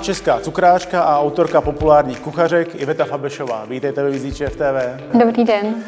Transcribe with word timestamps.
známá 0.00 0.04
česká 0.04 0.40
cukráčka 0.40 1.02
a 1.02 1.20
autorka 1.20 1.60
populárních 1.60 2.20
kuchařek 2.20 2.74
Iveta 2.74 3.04
Fabešová. 3.04 3.64
Vítejte 3.64 4.02
ve 4.02 4.10
Vizí 4.10 4.32
TV. 4.32 5.18
Dobrý 5.18 5.44
den. 5.44 5.84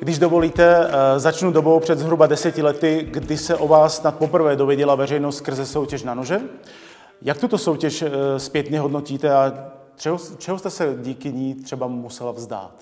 Když 0.00 0.18
dovolíte, 0.18 0.86
eh, 0.86 1.18
začnu 1.18 1.52
dobou 1.52 1.80
před 1.80 1.98
zhruba 1.98 2.26
deseti 2.26 2.62
lety, 2.62 3.06
kdy 3.10 3.36
se 3.36 3.56
o 3.56 3.68
vás 3.68 3.96
snad 3.96 4.18
poprvé 4.18 4.56
dověděla 4.56 4.94
veřejnost 4.94 5.36
skrze 5.36 5.66
soutěž 5.66 6.02
na 6.02 6.14
nože. 6.14 6.40
Jak 7.22 7.38
tuto 7.38 7.58
soutěž 7.58 8.02
eh, 8.02 8.38
zpětně 8.38 8.80
hodnotíte 8.80 9.30
a 9.30 9.52
čeho, 9.96 10.18
čeho 10.38 10.58
jste 10.58 10.70
se 10.70 10.94
díky 11.02 11.32
ní 11.32 11.54
třeba 11.54 11.86
musela 11.86 12.32
vzdát? 12.32 12.74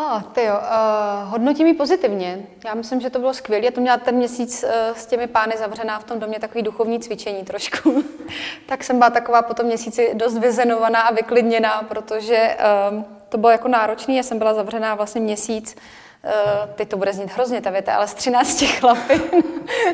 Oh, 0.00 0.22
ty 0.22 0.44
jo, 0.44 0.54
uh, 0.54 1.30
hodnotím 1.30 1.66
ji 1.66 1.74
pozitivně. 1.74 2.46
Já 2.64 2.74
myslím, 2.74 3.00
že 3.00 3.10
to 3.10 3.18
bylo 3.18 3.34
skvělé. 3.34 3.64
Já 3.64 3.70
to 3.70 3.80
měla 3.80 3.96
ten 3.96 4.14
měsíc 4.14 4.64
uh, 4.64 4.96
s 4.96 5.06
těmi 5.06 5.26
pány 5.26 5.54
zavřená 5.58 5.98
v 5.98 6.04
tom 6.04 6.20
domě 6.20 6.40
takový 6.40 6.62
duchovní 6.62 7.00
cvičení 7.00 7.44
trošku. 7.44 8.04
tak 8.66 8.84
jsem 8.84 8.98
byla 8.98 9.10
taková 9.10 9.42
po 9.42 9.54
tom 9.54 9.66
měsíci 9.66 10.10
dost 10.14 10.38
vyzenovaná 10.38 11.00
a 11.00 11.14
vyklidněná, 11.14 11.82
protože 11.88 12.56
uh, 12.92 13.02
to 13.28 13.38
bylo 13.38 13.50
jako 13.50 13.68
náročný. 13.68 14.16
Já 14.16 14.22
jsem 14.22 14.38
byla 14.38 14.54
zavřená 14.54 14.94
vlastně 14.94 15.20
měsíc 15.20 15.76
Uh, 16.24 16.74
teď 16.74 16.88
to 16.88 16.96
bude 16.96 17.12
znít 17.12 17.30
hrozně 17.30 17.60
ta 17.60 17.70
věta, 17.70 17.94
ale 17.94 18.08
z 18.08 18.14
13 18.14 18.64
chlapy 18.78 19.20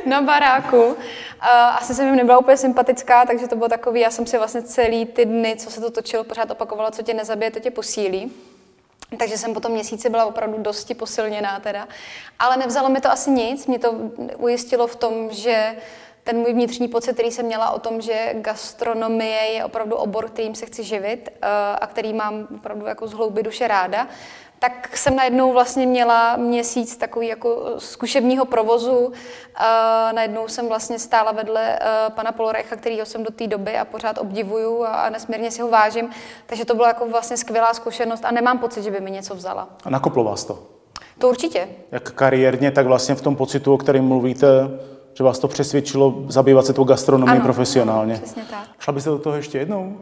na 0.07 0.23
baráku. 0.23 0.85
Uh, 0.87 0.97
asi 1.51 1.95
jsem 1.95 2.07
jim 2.07 2.17
nebyla 2.17 2.39
úplně 2.39 2.57
sympatická, 2.57 3.27
takže 3.27 3.49
to 3.49 3.57
bylo 3.57 3.69
takový, 3.69 4.01
já 4.01 4.11
jsem 4.11 4.27
si 4.27 4.39
vlastně 4.39 4.63
celý 4.63 5.07
ty 5.07 5.25
dny, 5.25 5.57
co 5.59 5.71
se 5.71 5.81
to 5.81 5.91
točilo, 5.91 6.25
pořád 6.25 6.51
opakovala, 6.51 6.91
co 6.91 7.03
tě 7.03 7.15
nezabije, 7.15 7.51
to 7.51 7.61
tě 7.61 7.71
posílí. 7.71 8.33
Takže 9.17 9.39
jsem 9.39 9.55
po 9.55 9.61
tom 9.61 9.73
měsíci 9.73 10.09
byla 10.09 10.25
opravdu 10.25 10.59
dosti 10.59 10.95
posilněná 10.95 11.61
teda. 11.61 11.89
Ale 12.39 12.57
nevzalo 12.57 12.89
mi 12.89 13.01
to 13.01 13.11
asi 13.11 13.31
nic, 13.31 13.67
mě 13.67 13.79
to 13.79 13.95
ujistilo 14.37 14.87
v 14.87 14.97
tom, 14.97 15.31
že 15.31 15.77
ten 16.25 16.37
můj 16.39 16.53
vnitřní 16.53 16.89
pocit, 16.89 17.13
který 17.13 17.31
jsem 17.31 17.47
měla 17.47 17.71
o 17.71 17.79
tom, 17.79 18.01
že 18.01 18.35
gastronomie 18.35 19.41
je 19.41 19.65
opravdu 19.65 19.97
obor, 19.97 20.29
kterým 20.29 20.55
se 20.55 20.67
chci 20.67 20.85
živit 20.85 21.29
eh, 21.29 21.49
a 21.81 21.87
který 21.87 22.13
mám 22.13 22.49
opravdu 22.57 22.87
jako 22.87 23.07
z 23.07 23.13
hlouby 23.13 23.43
duše 23.43 23.69
ráda, 23.69 24.09
tak 24.59 24.97
jsem 24.97 25.17
najednou 25.17 25.53
vlastně 25.53 25.87
měla 25.87 26.37
měsíc 26.37 26.97
takový 26.97 27.27
jako 27.27 27.75
zkušebního 27.79 28.45
provozu. 28.45 29.13
Najednou 30.15 30.49
jsem 30.49 30.69
vlastně 30.69 30.99
stála 30.99 31.33
vedle 31.33 31.79
eh, 31.81 32.11
pana 32.11 32.33
Polorecha, 32.33 32.77
kterýho 32.77 33.07
jsem 33.07 33.25
do 33.25 33.31
té 33.31 33.47
doby 33.47 33.79
a 33.79 33.85
pořád 33.85 34.19
obdivuju 34.19 34.85
a 34.85 35.11
nesmírně 35.11 35.51
si 35.51 35.63
ho 35.63 35.69
vážím. 35.69 36.11
Takže 36.47 36.65
to 36.65 36.75
byla 36.75 36.89
jako 36.89 37.09
vlastně 37.09 37.37
skvělá 37.37 37.75
zkušenost 37.75 38.25
a 38.25 38.31
nemám 38.31 38.59
pocit, 38.59 38.83
že 38.83 38.91
by 38.91 39.01
mi 39.01 39.11
něco 39.11 39.35
vzala. 39.35 39.69
A 39.85 39.91
nakoplo 39.91 40.25
vás 40.25 40.45
to? 40.45 40.63
To 41.19 41.29
určitě. 41.29 41.69
Jak 41.93 42.11
kariérně, 42.11 42.71
tak 42.71 42.87
vlastně 42.87 43.15
v 43.15 43.23
tom 43.23 43.37
pocitu, 43.37 43.75
o 43.75 43.79
kterém 43.79 44.05
mluvíte, 44.05 44.47
že 45.15 45.25
vás 45.25 45.39
to 45.39 45.49
přesvědčilo 45.49 46.15
zabývat 46.29 46.67
se 46.67 46.73
tou 46.73 46.85
gastronomií 46.85 47.41
profesionálně. 47.41 48.15
Přesně 48.15 48.43
tak. 48.51 48.69
Šla 48.79 48.93
byste 48.93 49.11
do 49.11 49.19
toho 49.19 49.37
ještě 49.37 49.59
jednou? 49.59 49.97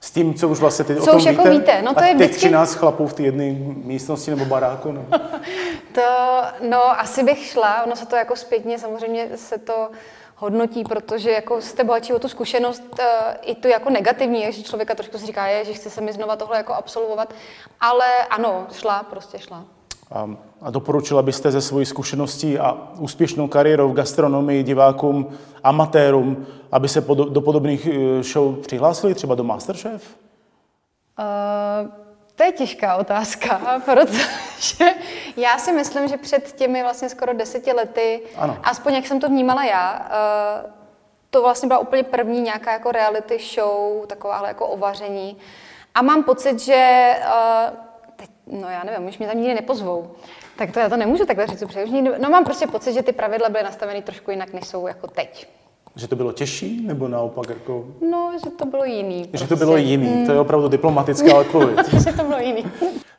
S 0.00 0.10
tím, 0.10 0.34
co 0.34 0.48
už 0.48 0.60
vlastně 0.60 0.84
teď 0.84 0.98
co 0.98 1.02
o 1.02 1.06
tom 1.06 1.16
už 1.16 1.24
jako 1.24 1.42
víte? 1.42 1.50
víte. 1.50 1.82
No 1.82 1.94
to 1.94 2.00
a 2.00 2.06
je 2.06 2.14
teď 2.14 2.16
vždycky... 2.16 2.38
13 2.38 2.74
chlapů 2.74 3.06
v 3.06 3.14
té 3.14 3.22
jedné 3.22 3.44
místnosti 3.84 4.30
nebo 4.30 4.44
baráku. 4.44 4.92
No. 4.92 5.04
to, 5.92 6.02
no, 6.68 7.00
asi 7.00 7.22
bych 7.22 7.46
šla. 7.46 7.82
Ono 7.82 7.96
se 7.96 8.06
to 8.06 8.16
jako 8.16 8.36
zpětně, 8.36 8.78
samozřejmě 8.78 9.28
se 9.34 9.58
to 9.58 9.90
hodnotí, 10.36 10.84
protože 10.84 11.30
jako 11.30 11.60
jste 11.60 11.84
bohatší 11.84 12.12
o 12.12 12.18
tu 12.18 12.28
zkušenost 12.28 12.82
uh, 12.98 13.06
i 13.42 13.54
tu 13.54 13.68
jako 13.68 13.90
negativní, 13.90 14.52
že 14.52 14.62
člověka 14.62 14.94
trošku 14.94 15.18
si 15.18 15.26
říká, 15.26 15.46
je, 15.46 15.64
že 15.64 15.72
chce 15.72 15.90
se 15.90 16.00
mi 16.00 16.12
znova 16.12 16.36
tohle 16.36 16.56
jako 16.56 16.74
absolvovat, 16.74 17.34
ale 17.80 18.06
ano, 18.30 18.66
šla, 18.72 19.02
prostě 19.02 19.38
šla. 19.38 19.64
A, 20.12 20.70
doporučila 20.70 21.22
byste 21.22 21.50
ze 21.50 21.60
svojí 21.60 21.86
zkušeností 21.86 22.58
a 22.58 22.78
úspěšnou 22.98 23.48
kariérou 23.48 23.88
v 23.88 23.94
gastronomii 23.94 24.62
divákům, 24.62 25.30
amatérům, 25.64 26.46
aby 26.72 26.88
se 26.88 27.00
do 27.28 27.40
podobných 27.40 27.86
eh, 27.86 28.22
show 28.22 28.56
přihlásili, 28.56 29.14
třeba 29.14 29.34
do 29.34 29.44
Masterchef? 29.44 30.16
Uh, 31.18 31.90
to 32.34 32.42
je 32.42 32.52
těžká 32.52 32.96
otázka, 32.96 33.80
protože 33.84 34.84
já 35.36 35.58
si 35.58 35.72
myslím, 35.72 36.08
že 36.08 36.16
před 36.16 36.52
těmi 36.52 36.82
vlastně 36.82 37.08
skoro 37.08 37.34
deseti 37.34 37.72
lety, 37.72 38.22
ano. 38.36 38.58
aspoň 38.62 38.94
jak 38.94 39.06
jsem 39.06 39.20
to 39.20 39.28
vnímala 39.28 39.64
já, 39.64 40.08
uh, 40.64 40.70
to 41.30 41.42
vlastně 41.42 41.66
byla 41.66 41.78
úplně 41.78 42.02
první 42.02 42.40
nějaká 42.40 42.72
jako 42.72 42.92
reality 42.92 43.38
show, 43.54 44.06
takováhle 44.06 44.48
jako 44.48 44.66
ovaření. 44.66 45.36
A 45.94 46.02
mám 46.02 46.24
pocit, 46.24 46.60
že 46.60 47.14
uh, 47.20 47.85
no 48.46 48.68
já 48.68 48.84
nevím, 48.84 49.08
už 49.08 49.18
mě 49.18 49.28
tam 49.28 49.36
nikdy 49.36 49.54
nepozvou. 49.54 50.10
Tak 50.58 50.72
to 50.72 50.80
já 50.80 50.88
to 50.88 50.96
nemůžu 50.96 51.26
takhle 51.26 51.46
říct 51.46 51.62
upřímně. 51.62 52.02
No 52.18 52.30
mám 52.30 52.44
prostě 52.44 52.66
pocit, 52.66 52.92
že 52.92 53.02
ty 53.02 53.12
pravidla 53.12 53.48
byly 53.48 53.64
nastaveny 53.64 54.02
trošku 54.02 54.30
jinak, 54.30 54.52
než 54.52 54.66
jsou 54.66 54.86
jako 54.86 55.06
teď. 55.06 55.48
Že 55.96 56.08
to 56.08 56.16
bylo 56.16 56.32
těžší, 56.32 56.86
nebo 56.86 57.08
naopak 57.08 57.48
jako... 57.48 57.84
No, 58.10 58.32
že 58.44 58.50
to 58.50 58.66
bylo 58.66 58.84
jiný. 58.84 59.22
Že 59.22 59.28
prostě. 59.28 59.46
to 59.46 59.56
bylo 59.56 59.76
jiný, 59.76 60.08
mm. 60.08 60.26
to 60.26 60.32
je 60.32 60.40
opravdu 60.40 60.68
diplomatická 60.68 61.38
odpověď. 61.40 61.78
že 61.92 62.12
to 62.12 62.24
bylo 62.24 62.38
jiný. 62.38 62.64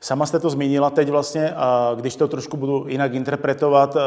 Sama 0.01 0.25
jste 0.25 0.39
to 0.39 0.49
zmínila 0.49 0.89
teď 0.89 1.09
vlastně, 1.09 1.53
a 1.55 1.91
když 1.95 2.15
to 2.15 2.27
trošku 2.27 2.57
budu 2.57 2.85
jinak 2.87 3.13
interpretovat, 3.13 3.97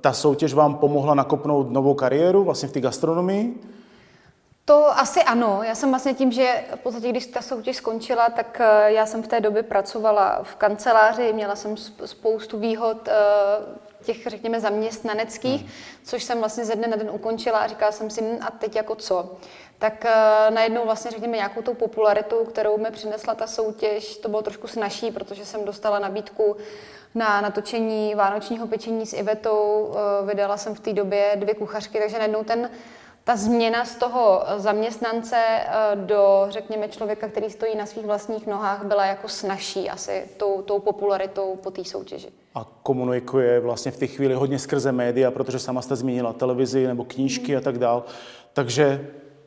ta 0.00 0.12
soutěž 0.12 0.54
vám 0.54 0.74
pomohla 0.74 1.14
nakopnout 1.14 1.70
novou 1.70 1.94
kariéru 1.94 2.44
vlastně 2.44 2.68
v 2.68 2.72
té 2.72 2.80
gastronomii? 2.80 3.54
To 4.68 4.98
asi 4.98 5.22
ano. 5.22 5.60
Já 5.62 5.74
jsem 5.74 5.90
vlastně 5.90 6.14
tím, 6.14 6.32
že 6.32 6.64
v 6.74 6.78
podstatě, 6.78 7.08
když 7.08 7.26
ta 7.26 7.42
soutěž 7.42 7.76
skončila, 7.76 8.30
tak 8.30 8.60
eh, 8.60 8.92
já 8.92 9.06
jsem 9.06 9.22
v 9.22 9.26
té 9.26 9.40
době 9.40 9.62
pracovala 9.62 10.40
v 10.42 10.54
kanceláři, 10.54 11.32
měla 11.32 11.56
jsem 11.56 11.76
spoustu 12.04 12.58
výhod 12.58 13.08
eh, 13.08 13.12
těch, 14.04 14.26
řekněme, 14.26 14.60
zaměstnaneckých, 14.60 15.60
hmm. 15.60 15.70
což 16.04 16.24
jsem 16.24 16.38
vlastně 16.38 16.64
ze 16.64 16.76
dne 16.76 16.88
na 16.88 16.96
den 16.96 17.10
ukončila 17.12 17.58
a 17.58 17.66
říkala 17.66 17.92
jsem 17.92 18.10
si, 18.10 18.22
hm, 18.22 18.38
a 18.40 18.50
teď 18.50 18.76
jako 18.76 18.94
co? 18.94 19.36
Tak 19.78 20.04
uh, 20.04 20.54
najednou 20.54 20.84
vlastně, 20.84 21.10
řekněme, 21.10 21.36
nějakou 21.36 21.62
tou 21.62 21.74
popularitu, 21.74 22.44
kterou 22.44 22.78
mi 22.78 22.90
přinesla 22.90 23.34
ta 23.34 23.46
soutěž, 23.46 24.16
to 24.16 24.28
bylo 24.28 24.42
trošku 24.42 24.66
snažší, 24.66 25.10
protože 25.10 25.46
jsem 25.46 25.64
dostala 25.64 25.98
nabídku 25.98 26.56
na 27.14 27.40
natočení 27.40 28.14
vánočního 28.14 28.66
pečení 28.66 29.06
s 29.06 29.12
Ivetou, 29.12 29.86
uh, 29.88 30.28
vydala 30.28 30.56
jsem 30.56 30.74
v 30.74 30.80
té 30.80 30.92
době 30.92 31.32
dvě 31.36 31.54
kuchařky, 31.54 31.98
takže 31.98 32.18
najednou 32.18 32.44
ten 32.44 32.70
ta 33.28 33.36
změna 33.36 33.84
z 33.84 33.94
toho 33.94 34.42
zaměstnance 34.56 35.36
eh, 35.36 35.96
do, 35.96 36.46
řekněme, 36.48 36.88
člověka, 36.88 37.28
který 37.28 37.50
stojí 37.50 37.76
na 37.76 37.86
svých 37.86 38.06
vlastních 38.06 38.46
nohách, 38.46 38.84
byla 38.84 39.06
jako 39.06 39.28
snažší 39.28 39.90
asi 39.90 40.24
tou, 40.36 40.62
tou 40.62 40.78
popularitou 40.78 41.56
po 41.62 41.70
té 41.70 41.84
soutěži. 41.84 42.28
A 42.54 42.66
komunikuje 42.82 43.60
vlastně 43.60 43.92
v 43.92 43.96
té 43.96 44.06
chvíli 44.06 44.34
hodně 44.34 44.58
skrze 44.58 44.92
média, 44.92 45.30
protože 45.30 45.58
sama 45.58 45.82
jste 45.82 45.96
zmínila 45.96 46.32
televizi 46.32 46.86
nebo 46.86 47.04
knížky 47.04 47.52
mm. 47.52 47.58
a 47.58 47.60
tak 47.60 47.78
dál. 47.78 48.04
Takže 48.52 49.06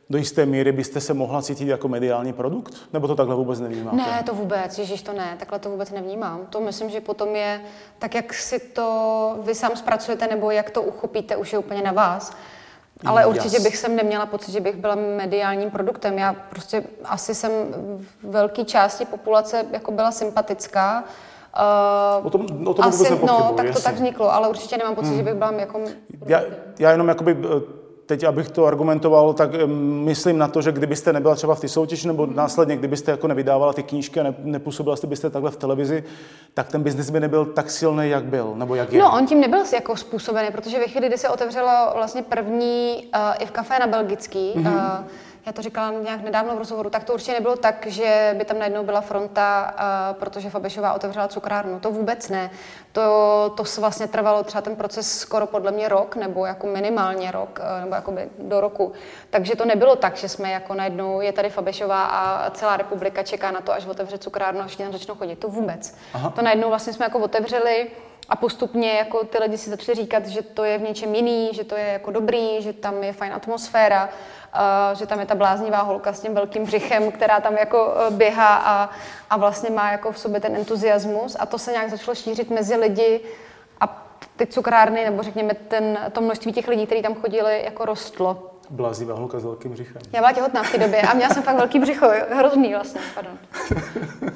do 0.09 0.17
jisté 0.17 0.45
míry 0.45 0.71
byste 0.71 1.01
se 1.01 1.13
mohla 1.13 1.41
cítit 1.41 1.67
jako 1.67 1.87
mediální 1.87 2.33
produkt? 2.33 2.75
Nebo 2.93 3.07
to 3.07 3.15
takhle 3.15 3.35
vůbec 3.35 3.59
nevnímáte? 3.59 3.97
Ne, 3.97 4.23
to 4.25 4.33
vůbec, 4.33 4.77
ježiš, 4.77 5.01
to 5.01 5.13
ne, 5.13 5.35
takhle 5.39 5.59
to 5.59 5.69
vůbec 5.69 5.91
nevnímám. 5.91 6.47
To 6.49 6.59
myslím, 6.59 6.89
že 6.89 7.01
potom 7.01 7.35
je, 7.35 7.61
tak 7.99 8.15
jak 8.15 8.33
si 8.33 8.59
to 8.59 9.37
vy 9.41 9.55
sám 9.55 9.71
zpracujete, 9.75 10.27
nebo 10.27 10.51
jak 10.51 10.69
to 10.69 10.81
uchopíte, 10.81 11.35
už 11.35 11.53
je 11.53 11.59
úplně 11.59 11.81
na 11.81 11.91
vás. 11.91 12.35
Ale 13.05 13.25
určitě 13.25 13.59
bych 13.59 13.77
jsem 13.77 13.95
neměla 13.95 14.25
pocit, 14.25 14.51
že 14.51 14.59
bych 14.59 14.75
byla 14.75 14.95
mediálním 14.95 15.71
produktem. 15.71 16.17
Já 16.17 16.33
prostě 16.33 16.83
asi 17.05 17.35
jsem 17.35 17.51
v 18.21 18.31
velké 18.31 18.65
části 18.65 19.05
populace 19.05 19.65
jako 19.71 19.91
byla 19.91 20.11
sympatická. 20.11 21.03
Uh, 22.19 22.25
o 22.25 22.29
tom, 22.29 22.67
o 22.67 22.73
tom 22.73 22.85
asi, 22.85 23.19
no, 23.25 23.53
tak 23.57 23.65
to 23.65 23.67
jasně. 23.67 23.83
tak 23.83 23.95
vzniklo, 23.95 24.33
ale 24.33 24.47
určitě 24.47 24.77
nemám 24.77 24.95
pocit, 24.95 25.07
hmm. 25.07 25.17
že 25.17 25.23
bych 25.23 25.33
byla 25.33 25.51
jako... 25.51 25.81
Já, 26.25 26.41
já 26.79 26.91
jenom 26.91 27.07
jakoby 27.07 27.37
eh, 27.43 27.80
teď, 28.11 28.23
abych 28.23 28.49
to 28.49 28.65
argumentoval, 28.65 29.33
tak 29.33 29.49
myslím 30.03 30.37
na 30.37 30.47
to, 30.47 30.61
že 30.61 30.71
kdybyste 30.71 31.13
nebyla 31.13 31.35
třeba 31.35 31.55
v 31.55 31.59
té 31.59 31.67
soutěži, 31.67 32.07
nebo 32.07 32.25
následně, 32.25 32.77
kdybyste 32.77 33.11
jako 33.11 33.27
nevydávala 33.27 33.73
ty 33.73 33.83
knížky 33.83 34.19
a 34.19 34.23
ne, 34.23 34.33
nepůsobila 34.43 34.95
jste 34.95 35.07
byste 35.07 35.29
takhle 35.29 35.51
v 35.51 35.55
televizi, 35.55 36.03
tak 36.53 36.67
ten 36.67 36.83
biznis 36.83 37.09
by 37.09 37.19
nebyl 37.19 37.45
tak 37.45 37.71
silný, 37.71 38.09
jak 38.09 38.23
byl, 38.23 38.53
nebo 38.55 38.75
jak 38.75 38.93
je. 38.93 38.99
No, 38.99 39.11
on 39.17 39.27
tím 39.27 39.39
nebyl 39.41 39.63
jako 39.73 39.97
způsobený, 39.97 40.51
protože 40.51 40.79
ve 40.79 40.87
chvíli, 40.87 41.07
kdy 41.07 41.17
se 41.17 41.29
otevřelo 41.29 41.91
vlastně 41.95 42.21
první 42.21 43.07
uh, 43.15 43.21
i 43.39 43.45
v 43.45 43.51
kafé 43.51 43.79
na 43.79 43.87
Belgický, 43.87 44.53
mm-hmm. 44.55 44.99
uh, 44.99 45.05
já 45.45 45.51
to 45.51 45.61
říkala 45.61 45.91
nějak 45.91 46.21
nedávno 46.21 46.55
v 46.55 46.57
rozhovoru, 46.57 46.89
tak 46.89 47.03
to 47.03 47.13
určitě 47.13 47.33
nebylo 47.33 47.55
tak, 47.55 47.87
že 47.87 48.35
by 48.37 48.45
tam 48.45 48.59
najednou 48.59 48.83
byla 48.83 49.01
fronta, 49.01 49.73
uh, 49.73 50.19
protože 50.19 50.49
Fabešová 50.49 50.93
otevřela 50.93 51.27
cukrárnu. 51.27 51.79
To 51.79 51.91
vůbec 51.91 52.29
ne. 52.29 52.51
To, 52.91 53.01
to 53.57 53.63
vlastně 53.79 54.07
trvalo 54.07 54.43
třeba 54.43 54.61
ten 54.61 54.75
proces 54.75 55.19
skoro 55.19 55.47
podle 55.47 55.71
mě 55.71 55.89
rok, 55.89 56.15
nebo 56.15 56.45
jako 56.45 56.67
minimálně 56.67 57.31
rok, 57.31 57.59
uh, 57.59 57.83
nebo 57.83 57.95
jakoby 57.95 58.29
do 58.39 58.61
roku. 58.61 58.93
Takže 59.29 59.55
to 59.55 59.65
nebylo 59.65 59.95
tak, 59.95 60.15
že 60.15 60.29
jsme 60.29 60.51
jako 60.51 60.73
najednou, 60.73 61.21
je 61.21 61.31
tady 61.31 61.49
Fabešová 61.49 62.05
a 62.05 62.49
celá 62.49 62.77
republika 62.77 63.23
čeká 63.23 63.51
na 63.51 63.61
to, 63.61 63.73
až 63.73 63.85
otevře 63.85 64.17
cukrárnu 64.17 64.61
a 64.61 64.67
všichni 64.67 64.85
tam 64.85 64.93
začnou 64.93 65.15
chodit. 65.15 65.35
To 65.35 65.47
vůbec. 65.47 65.95
Aha. 66.13 66.29
To 66.29 66.41
najednou 66.41 66.69
vlastně 66.69 66.93
jsme 66.93 67.05
jako 67.05 67.19
otevřeli, 67.19 67.87
a 68.29 68.35
postupně 68.35 68.93
jako 68.93 69.23
ty 69.25 69.37
lidi 69.37 69.57
si 69.57 69.69
začali 69.69 69.95
říkat, 69.95 70.27
že 70.27 70.41
to 70.41 70.63
je 70.63 70.77
v 70.77 70.81
něčem 70.81 71.15
jiný, 71.15 71.49
že 71.53 71.63
to 71.63 71.75
je 71.75 71.85
jako 71.85 72.11
dobrý, 72.11 72.61
že 72.61 72.73
tam 72.73 73.03
je 73.03 73.13
fajn 73.13 73.33
atmosféra 73.33 74.09
že 74.93 75.05
tam 75.05 75.19
je 75.19 75.25
ta 75.25 75.35
bláznivá 75.35 75.81
holka 75.81 76.13
s 76.13 76.19
tím 76.19 76.33
velkým 76.33 76.63
břichem, 76.65 77.11
která 77.11 77.39
tam 77.39 77.57
jako 77.57 77.93
e, 78.07 78.11
běhá 78.11 78.57
a, 78.57 78.89
a 79.29 79.37
vlastně 79.37 79.69
má 79.69 79.91
jako 79.91 80.11
v 80.11 80.19
sobě 80.19 80.39
ten 80.39 80.55
entuziasmus 80.55 81.37
a 81.39 81.45
to 81.45 81.57
se 81.57 81.71
nějak 81.71 81.89
začalo 81.89 82.15
šířit 82.15 82.49
mezi 82.49 82.75
lidi 82.75 83.21
a 83.81 84.07
ty 84.35 84.45
cukrárny, 84.47 85.05
nebo 85.05 85.23
řekněme 85.23 85.53
ten, 85.53 85.97
to 86.11 86.21
množství 86.21 86.53
těch 86.53 86.67
lidí, 86.67 86.85
kteří 86.85 87.01
tam 87.01 87.15
chodili, 87.15 87.61
jako 87.63 87.85
rostlo. 87.85 88.51
Blázivá 88.69 89.15
holka 89.15 89.39
s 89.39 89.43
velkým 89.43 89.71
břichem. 89.71 90.01
Já 90.13 90.19
byla 90.19 90.31
těhotná 90.31 90.63
v 90.63 90.71
té 90.71 90.77
době 90.77 91.01
a 91.01 91.13
měla 91.13 91.33
jsem 91.33 91.43
fakt 91.43 91.57
velký 91.57 91.79
břicho, 91.79 92.07
hrozný 92.31 92.73
vlastně, 92.73 93.01
pardon. 93.15 93.37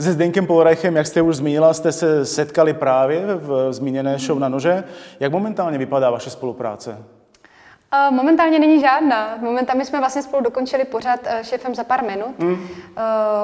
Se 0.00 0.12
Zdenkem 0.12 0.46
Polreichem, 0.46 0.96
jak 0.96 1.06
jste 1.06 1.22
už 1.22 1.36
zmínila, 1.36 1.74
jste 1.74 1.92
se 1.92 2.26
setkali 2.26 2.74
právě 2.74 3.26
v 3.34 3.72
zmíněné 3.72 4.18
show 4.18 4.38
na 4.38 4.48
nože. 4.48 4.84
Jak 5.20 5.32
momentálně 5.32 5.78
vypadá 5.78 6.10
vaše 6.10 6.30
spolupráce? 6.30 6.98
Momentálně 8.10 8.58
není 8.58 8.80
žádná. 8.80 9.36
Momentálně 9.40 9.84
jsme 9.84 9.98
vlastně 9.98 10.22
spolu 10.22 10.42
dokončili 10.42 10.84
pořád 10.84 11.20
eh, 11.24 11.44
šéfem 11.44 11.74
za 11.74 11.84
pár 11.84 12.04
minut. 12.04 12.38
Mm. 12.38 12.68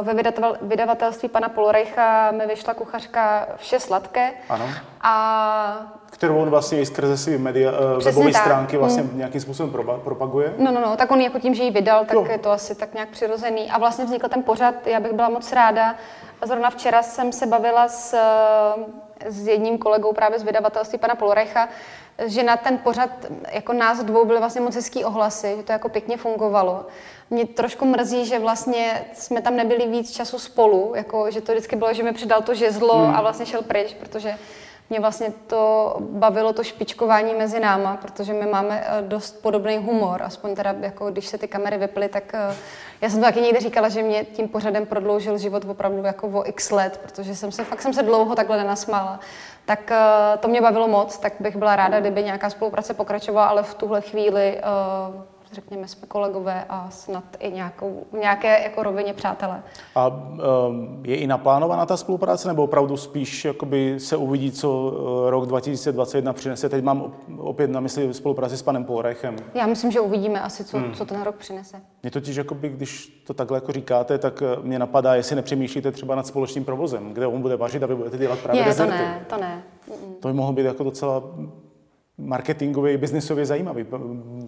Ve 0.02 0.14
vydavatelství 0.62 1.28
pana 1.28 1.48
Polorejcha 1.48 2.30
mi 2.30 2.46
vyšla 2.46 2.74
kuchařka 2.74 3.48
Vše 3.56 3.80
sladké. 3.80 4.32
Ano. 4.48 4.68
A 5.00 5.96
kterou 6.16 6.36
on 6.38 6.50
vlastně 6.50 6.80
i 6.80 6.86
skrze 6.86 7.16
své 7.16 7.38
media, 7.38 7.72
eh, 7.72 8.04
webové 8.04 8.32
stránky 8.32 8.76
vlastně 8.76 9.02
hmm. 9.02 9.18
nějakým 9.18 9.40
způsobem 9.40 9.72
propaguje. 10.04 10.54
No, 10.58 10.72
no, 10.72 10.80
no, 10.80 10.96
tak 10.96 11.10
on 11.10 11.20
jako 11.20 11.38
tím, 11.38 11.54
že 11.54 11.62
ji 11.62 11.70
vydal, 11.70 12.04
tak 12.04 12.14
jo. 12.14 12.26
je 12.30 12.38
to 12.38 12.50
asi 12.50 12.74
tak 12.74 12.94
nějak 12.94 13.08
přirozený. 13.08 13.70
A 13.70 13.78
vlastně 13.78 14.04
vznikl 14.04 14.28
ten 14.28 14.42
pořad, 14.42 14.74
já 14.86 15.00
bych 15.00 15.12
byla 15.12 15.28
moc 15.28 15.52
ráda. 15.52 15.94
Zrovna 16.44 16.70
včera 16.70 17.02
jsem 17.02 17.32
se 17.32 17.46
bavila 17.46 17.88
s, 17.88 18.16
s 19.24 19.46
jedním 19.46 19.78
kolegou 19.78 20.12
právě 20.12 20.38
z 20.38 20.42
vydavatelství 20.42 20.98
pana 20.98 21.14
Polorecha, 21.14 21.68
že 22.26 22.42
na 22.42 22.56
ten 22.56 22.78
pořad 22.78 23.10
jako 23.52 23.72
nás 23.72 24.04
dvou 24.04 24.24
byly 24.24 24.38
vlastně 24.38 24.60
moc 24.60 24.74
hezký 24.74 25.04
ohlasy, 25.04 25.54
že 25.56 25.62
to 25.62 25.72
jako 25.72 25.88
pěkně 25.88 26.16
fungovalo. 26.16 26.86
Mě 27.30 27.46
trošku 27.46 27.84
mrzí, 27.84 28.26
že 28.26 28.38
vlastně 28.38 29.04
jsme 29.14 29.42
tam 29.42 29.56
nebyli 29.56 29.86
víc 29.86 30.10
času 30.10 30.38
spolu, 30.38 30.92
jako, 30.96 31.30
že 31.30 31.40
to 31.40 31.52
vždycky 31.52 31.76
bylo, 31.76 31.94
že 31.94 32.02
mi 32.02 32.12
přidal 32.12 32.42
to 32.42 32.54
žezlo 32.54 32.98
hmm. 32.98 33.14
a 33.14 33.20
vlastně 33.20 33.46
šel 33.46 33.62
pryč, 33.62 33.94
protože 33.94 34.34
mě 34.90 35.00
vlastně 35.00 35.32
to 35.46 35.96
bavilo 36.00 36.52
to 36.52 36.64
špičkování 36.64 37.34
mezi 37.34 37.60
náma, 37.60 37.96
protože 37.96 38.32
my 38.32 38.46
máme 38.46 38.84
eh, 38.86 39.02
dost 39.02 39.42
podobný 39.42 39.78
humor, 39.78 40.22
aspoň 40.22 40.54
teda 40.54 40.74
jako 40.80 41.10
když 41.10 41.26
se 41.26 41.38
ty 41.38 41.48
kamery 41.48 41.78
vyply, 41.78 42.08
tak 42.08 42.34
eh, 42.34 42.54
já 43.00 43.10
jsem 43.10 43.20
to 43.20 43.24
taky 43.24 43.40
někdy 43.40 43.60
říkala, 43.60 43.88
že 43.88 44.02
mě 44.02 44.24
tím 44.24 44.48
pořadem 44.48 44.86
prodloužil 44.86 45.38
život 45.38 45.64
opravdu 45.68 46.04
jako 46.04 46.28
o 46.28 46.48
x 46.48 46.70
let, 46.70 47.00
protože 47.02 47.36
jsem 47.36 47.52
se, 47.52 47.64
fakt 47.64 47.82
jsem 47.82 47.92
se 47.94 48.02
dlouho 48.02 48.34
takhle 48.34 48.56
nenasmála. 48.56 49.20
Tak 49.64 49.90
eh, 49.90 50.36
to 50.40 50.48
mě 50.48 50.60
bavilo 50.60 50.88
moc, 50.88 51.18
tak 51.18 51.32
bych 51.40 51.56
byla 51.56 51.76
ráda, 51.76 52.00
kdyby 52.00 52.22
nějaká 52.22 52.50
spolupráce 52.50 52.94
pokračovala, 52.94 53.46
ale 53.46 53.62
v 53.62 53.74
tuhle 53.74 54.00
chvíli 54.00 54.60
řekněme, 55.56 55.88
jsme 55.88 56.06
kolegové 56.08 56.64
a 56.68 56.90
snad 56.90 57.24
i 57.38 57.52
nějakou, 57.52 58.04
nějaké 58.20 58.62
jako 58.62 58.82
rovině 58.82 59.12
přátelé. 59.12 59.62
A 59.94 60.08
um, 60.08 61.00
je 61.04 61.16
i 61.16 61.26
naplánovaná 61.26 61.86
ta 61.86 61.96
spolupráce, 61.96 62.48
nebo 62.48 62.64
opravdu 62.64 62.96
spíš 62.96 63.44
jakoby 63.44 64.00
se 64.00 64.16
uvidí, 64.16 64.52
co 64.52 64.92
eh, 65.26 65.30
rok 65.30 65.46
2021 65.46 66.32
přinese? 66.32 66.68
Teď 66.68 66.84
mám 66.84 67.12
opět 67.38 67.70
na 67.70 67.80
mysli 67.80 68.14
spolupráci 68.14 68.56
s 68.56 68.62
panem 68.62 68.84
Polrechem. 68.84 69.36
Já 69.54 69.66
myslím, 69.66 69.90
že 69.90 70.00
uvidíme 70.00 70.40
asi, 70.40 70.64
co, 70.64 70.78
hmm. 70.78 70.94
co 70.94 71.04
ten 71.04 71.22
rok 71.22 71.36
přinese. 71.36 71.80
Mě 72.02 72.10
totiž, 72.10 72.36
jakoby, 72.36 72.68
když 72.68 73.22
to 73.26 73.34
takhle 73.34 73.56
jako 73.56 73.72
říkáte, 73.72 74.18
tak 74.18 74.42
eh, 74.42 74.56
mě 74.62 74.78
napadá, 74.78 75.14
jestli 75.14 75.36
nepřemýšlíte 75.36 75.92
třeba 75.92 76.14
nad 76.14 76.26
společným 76.26 76.64
provozem, 76.64 77.12
kde 77.12 77.26
on 77.26 77.42
bude 77.42 77.56
vařit 77.56 77.82
a 77.82 77.86
vy 77.86 77.94
budete 77.94 78.18
dělat 78.18 78.38
právě 78.38 78.60
Je, 78.62 78.66
dezerty. 78.66 78.92
to 78.92 78.98
ne, 78.98 79.24
to 79.28 79.36
ne. 79.36 79.62
To 80.20 80.28
by 80.28 80.34
mohlo 80.34 80.52
být 80.52 80.66
jako 80.66 80.84
docela 80.84 81.22
marketingový, 82.18 82.96
biznisově 82.96 83.46
zajímavý 83.46 83.86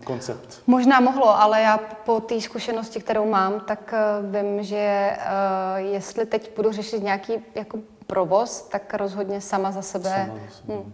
koncept. 0.04 0.62
Možná 0.66 1.00
mohlo, 1.00 1.40
ale 1.40 1.60
já 1.60 1.78
po 1.78 2.20
té 2.20 2.40
zkušenosti, 2.40 3.00
kterou 3.00 3.30
mám, 3.30 3.60
tak 3.60 3.94
eh, 3.96 4.42
vím, 4.42 4.62
že 4.62 5.10
uh, 5.16 5.92
jestli 5.92 6.26
teď 6.26 6.56
budu 6.56 6.72
řešit 6.72 7.02
nějaký 7.02 7.32
jako 7.54 7.78
provoz, 8.06 8.62
tak 8.62 8.94
rozhodně 8.94 9.40
sama 9.40 9.72
za 9.72 9.82
sebe. 9.82 10.10
Sama 10.10 10.38
za 10.46 10.54
sebe. 10.56 10.74
Hmm. 10.74 10.92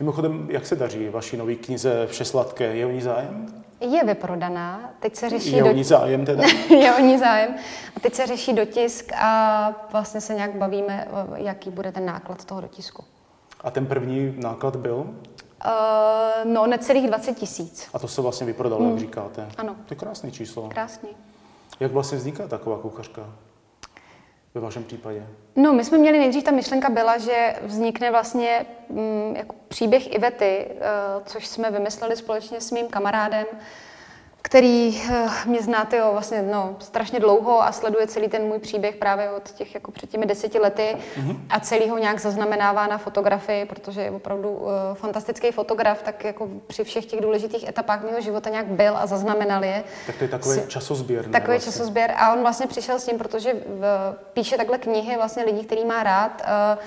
Mimochodem, 0.00 0.46
jak 0.50 0.66
se 0.66 0.76
daří 0.76 1.08
vaší 1.08 1.36
nový 1.36 1.56
knize 1.56 2.06
Vše 2.06 2.24
sladké? 2.24 2.76
Je 2.76 2.86
o 2.86 2.90
ní 2.90 3.00
zájem? 3.00 3.46
Je 3.80 4.04
vyprodaná, 4.04 4.90
teď 5.00 5.16
se 5.16 5.30
řeší... 5.30 5.52
Je 5.52 5.64
o 5.64 5.72
ní 5.72 5.84
zájem 5.84 6.26
teda? 6.26 6.42
je 6.70 6.94
o 6.94 7.00
ní 7.00 7.18
zájem. 7.18 7.54
A 7.96 8.00
teď 8.00 8.14
se 8.14 8.26
řeší 8.26 8.52
dotisk 8.52 9.12
a 9.16 9.86
vlastně 9.92 10.20
se 10.20 10.34
nějak 10.34 10.56
bavíme, 10.56 11.08
jaký 11.36 11.70
bude 11.70 11.92
ten 11.92 12.06
náklad 12.06 12.44
toho 12.44 12.60
dotisku. 12.60 13.04
A 13.60 13.70
ten 13.70 13.86
první 13.86 14.34
náklad 14.38 14.76
byl? 14.76 15.06
Uh, 15.64 16.52
no, 16.52 16.66
necelých 16.66 17.06
20 17.06 17.36
tisíc. 17.36 17.88
A 17.94 17.98
to 17.98 18.08
se 18.08 18.22
vlastně 18.22 18.46
vyprodalo, 18.46 18.82
hmm. 18.82 18.90
jak 18.90 18.98
říkáte. 18.98 19.48
Ano. 19.58 19.76
To 19.86 19.94
je 19.94 19.96
krásné 19.96 20.30
číslo. 20.30 20.68
Krásný. 20.68 21.08
Jak 21.80 21.92
vlastně 21.92 22.18
vzniká 22.18 22.48
taková 22.48 22.78
kuchařka? 22.78 23.22
Ve 24.54 24.60
vašem 24.60 24.84
případě? 24.84 25.26
No, 25.56 25.72
my 25.72 25.84
jsme 25.84 25.98
měli 25.98 26.18
nejdřív, 26.18 26.44
ta 26.44 26.50
myšlenka 26.50 26.88
byla, 26.90 27.18
že 27.18 27.56
vznikne 27.62 28.10
vlastně 28.10 28.66
mm, 28.90 29.36
jako 29.36 29.54
příběh 29.68 30.14
Ivety, 30.14 30.66
uh, 30.70 31.22
což 31.24 31.46
jsme 31.46 31.70
vymysleli 31.70 32.16
společně 32.16 32.60
s 32.60 32.70
mým 32.70 32.88
kamarádem, 32.88 33.46
který 34.46 35.02
uh, 35.10 35.30
mě 35.46 35.62
znáte 35.62 35.96
jo, 35.96 36.08
vlastně 36.12 36.42
no, 36.42 36.76
strašně 36.78 37.20
dlouho 37.20 37.62
a 37.62 37.72
sleduje 37.72 38.06
celý 38.06 38.28
ten 38.28 38.42
můj 38.42 38.58
příběh 38.58 38.96
právě 38.96 39.30
od 39.30 39.50
těch 39.50 39.74
jako 39.74 39.90
před 39.90 40.10
těmi 40.10 40.26
deseti 40.26 40.58
lety 40.58 40.96
mm-hmm. 41.16 41.36
a 41.50 41.60
celý 41.60 41.88
ho 41.88 41.98
nějak 41.98 42.20
zaznamenává 42.20 42.86
na 42.86 42.98
fotografii, 42.98 43.64
protože 43.64 44.02
je 44.02 44.10
opravdu 44.10 44.50
uh, 44.50 44.70
fantastický 44.94 45.52
fotograf, 45.52 46.02
tak 46.02 46.24
jako 46.24 46.48
při 46.66 46.84
všech 46.84 47.06
těch 47.06 47.20
důležitých 47.20 47.68
etapách 47.68 48.04
mého 48.04 48.20
života 48.20 48.50
nějak 48.50 48.66
byl 48.66 48.96
a 48.96 49.06
zaznamenal 49.06 49.64
je. 49.64 49.84
Tak 50.06 50.16
to 50.16 50.24
je 50.24 50.28
takový 50.28 50.58
S, 50.58 50.68
časozběr. 50.68 51.24
Takový 51.24 51.56
vlastně. 51.56 51.72
časozběr 51.72 52.14
a 52.16 52.32
on 52.32 52.40
vlastně 52.40 52.66
přišel 52.66 52.98
s 52.98 53.06
tím, 53.06 53.18
protože 53.18 53.52
v, 53.54 54.14
píše 54.32 54.56
takhle 54.56 54.78
knihy 54.78 55.16
vlastně 55.16 55.44
lidí, 55.44 55.64
který 55.64 55.84
má 55.84 56.02
rád, 56.02 56.42
uh, 56.76 56.82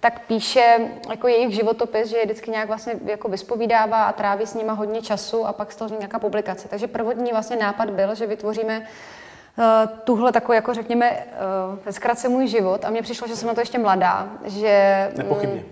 tak 0.00 0.26
píše 0.26 0.78
jako 1.10 1.28
jejich 1.28 1.54
životopis, 1.54 2.08
že 2.08 2.16
je 2.16 2.24
vždycky 2.24 2.50
nějak 2.50 2.68
vlastně 2.68 2.94
jako 3.04 3.28
vyspovídává 3.28 4.04
a 4.04 4.12
tráví 4.12 4.46
s 4.46 4.54
nima 4.54 4.72
hodně 4.72 5.02
času 5.02 5.46
a 5.46 5.52
pak 5.52 5.72
z 5.72 5.76
toho 5.76 5.98
nějaká 5.98 6.18
publikace. 6.18 6.68
Takže 6.68 6.86
prvotní 6.86 7.30
vlastně 7.30 7.56
nápad 7.56 7.90
byl, 7.90 8.14
že 8.14 8.26
vytvoříme 8.26 8.78
uh, 8.78 9.64
tuhle 10.04 10.32
takovou, 10.32 10.52
jako 10.52 10.74
řekněme, 10.74 11.26
uh, 11.84 11.92
zkratce 11.92 12.28
můj 12.28 12.46
život 12.46 12.84
a 12.84 12.90
mně 12.90 13.02
přišlo, 13.02 13.28
že 13.28 13.36
jsem 13.36 13.48
na 13.48 13.54
to 13.54 13.60
ještě 13.60 13.78
mladá, 13.78 14.28
že... 14.44 15.10
Nepochybně. 15.16 15.64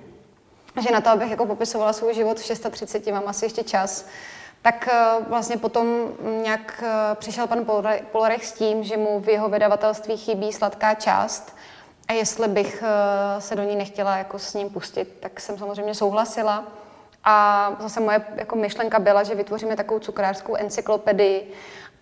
Mm, 0.76 0.82
že 0.82 0.90
na 0.90 1.00
to, 1.00 1.10
abych 1.10 1.30
jako 1.30 1.46
popisovala 1.46 1.92
svůj 1.92 2.14
život 2.14 2.40
v 2.40 2.44
630, 2.44 3.06
mám 3.06 3.24
asi 3.26 3.44
ještě 3.44 3.62
čas. 3.62 4.06
Tak 4.62 4.88
uh, 5.18 5.26
vlastně 5.28 5.56
potom 5.56 6.08
nějak 6.42 6.84
přišel 7.14 7.46
pan 7.46 7.64
Polorech 8.12 8.46
s 8.46 8.52
tím, 8.52 8.84
že 8.84 8.96
mu 8.96 9.20
v 9.20 9.28
jeho 9.28 9.48
vydavatelství 9.48 10.16
chybí 10.16 10.52
sladká 10.52 10.94
část, 10.94 11.56
a 12.08 12.12
jestli 12.12 12.48
bych 12.48 12.82
eh, 12.86 13.40
se 13.40 13.56
do 13.56 13.62
ní 13.62 13.76
nechtěla 13.76 14.16
jako 14.16 14.38
s 14.38 14.54
ním 14.54 14.70
pustit, 14.70 15.16
tak 15.20 15.40
jsem 15.40 15.58
samozřejmě 15.58 15.94
souhlasila. 15.94 16.64
A 17.24 17.76
zase 17.80 18.00
moje 18.00 18.24
jako 18.36 18.56
myšlenka 18.56 18.98
byla, 18.98 19.22
že 19.22 19.34
vytvoříme 19.34 19.76
takovou 19.76 20.00
cukrářskou 20.00 20.56
encyklopedii, 20.56 21.52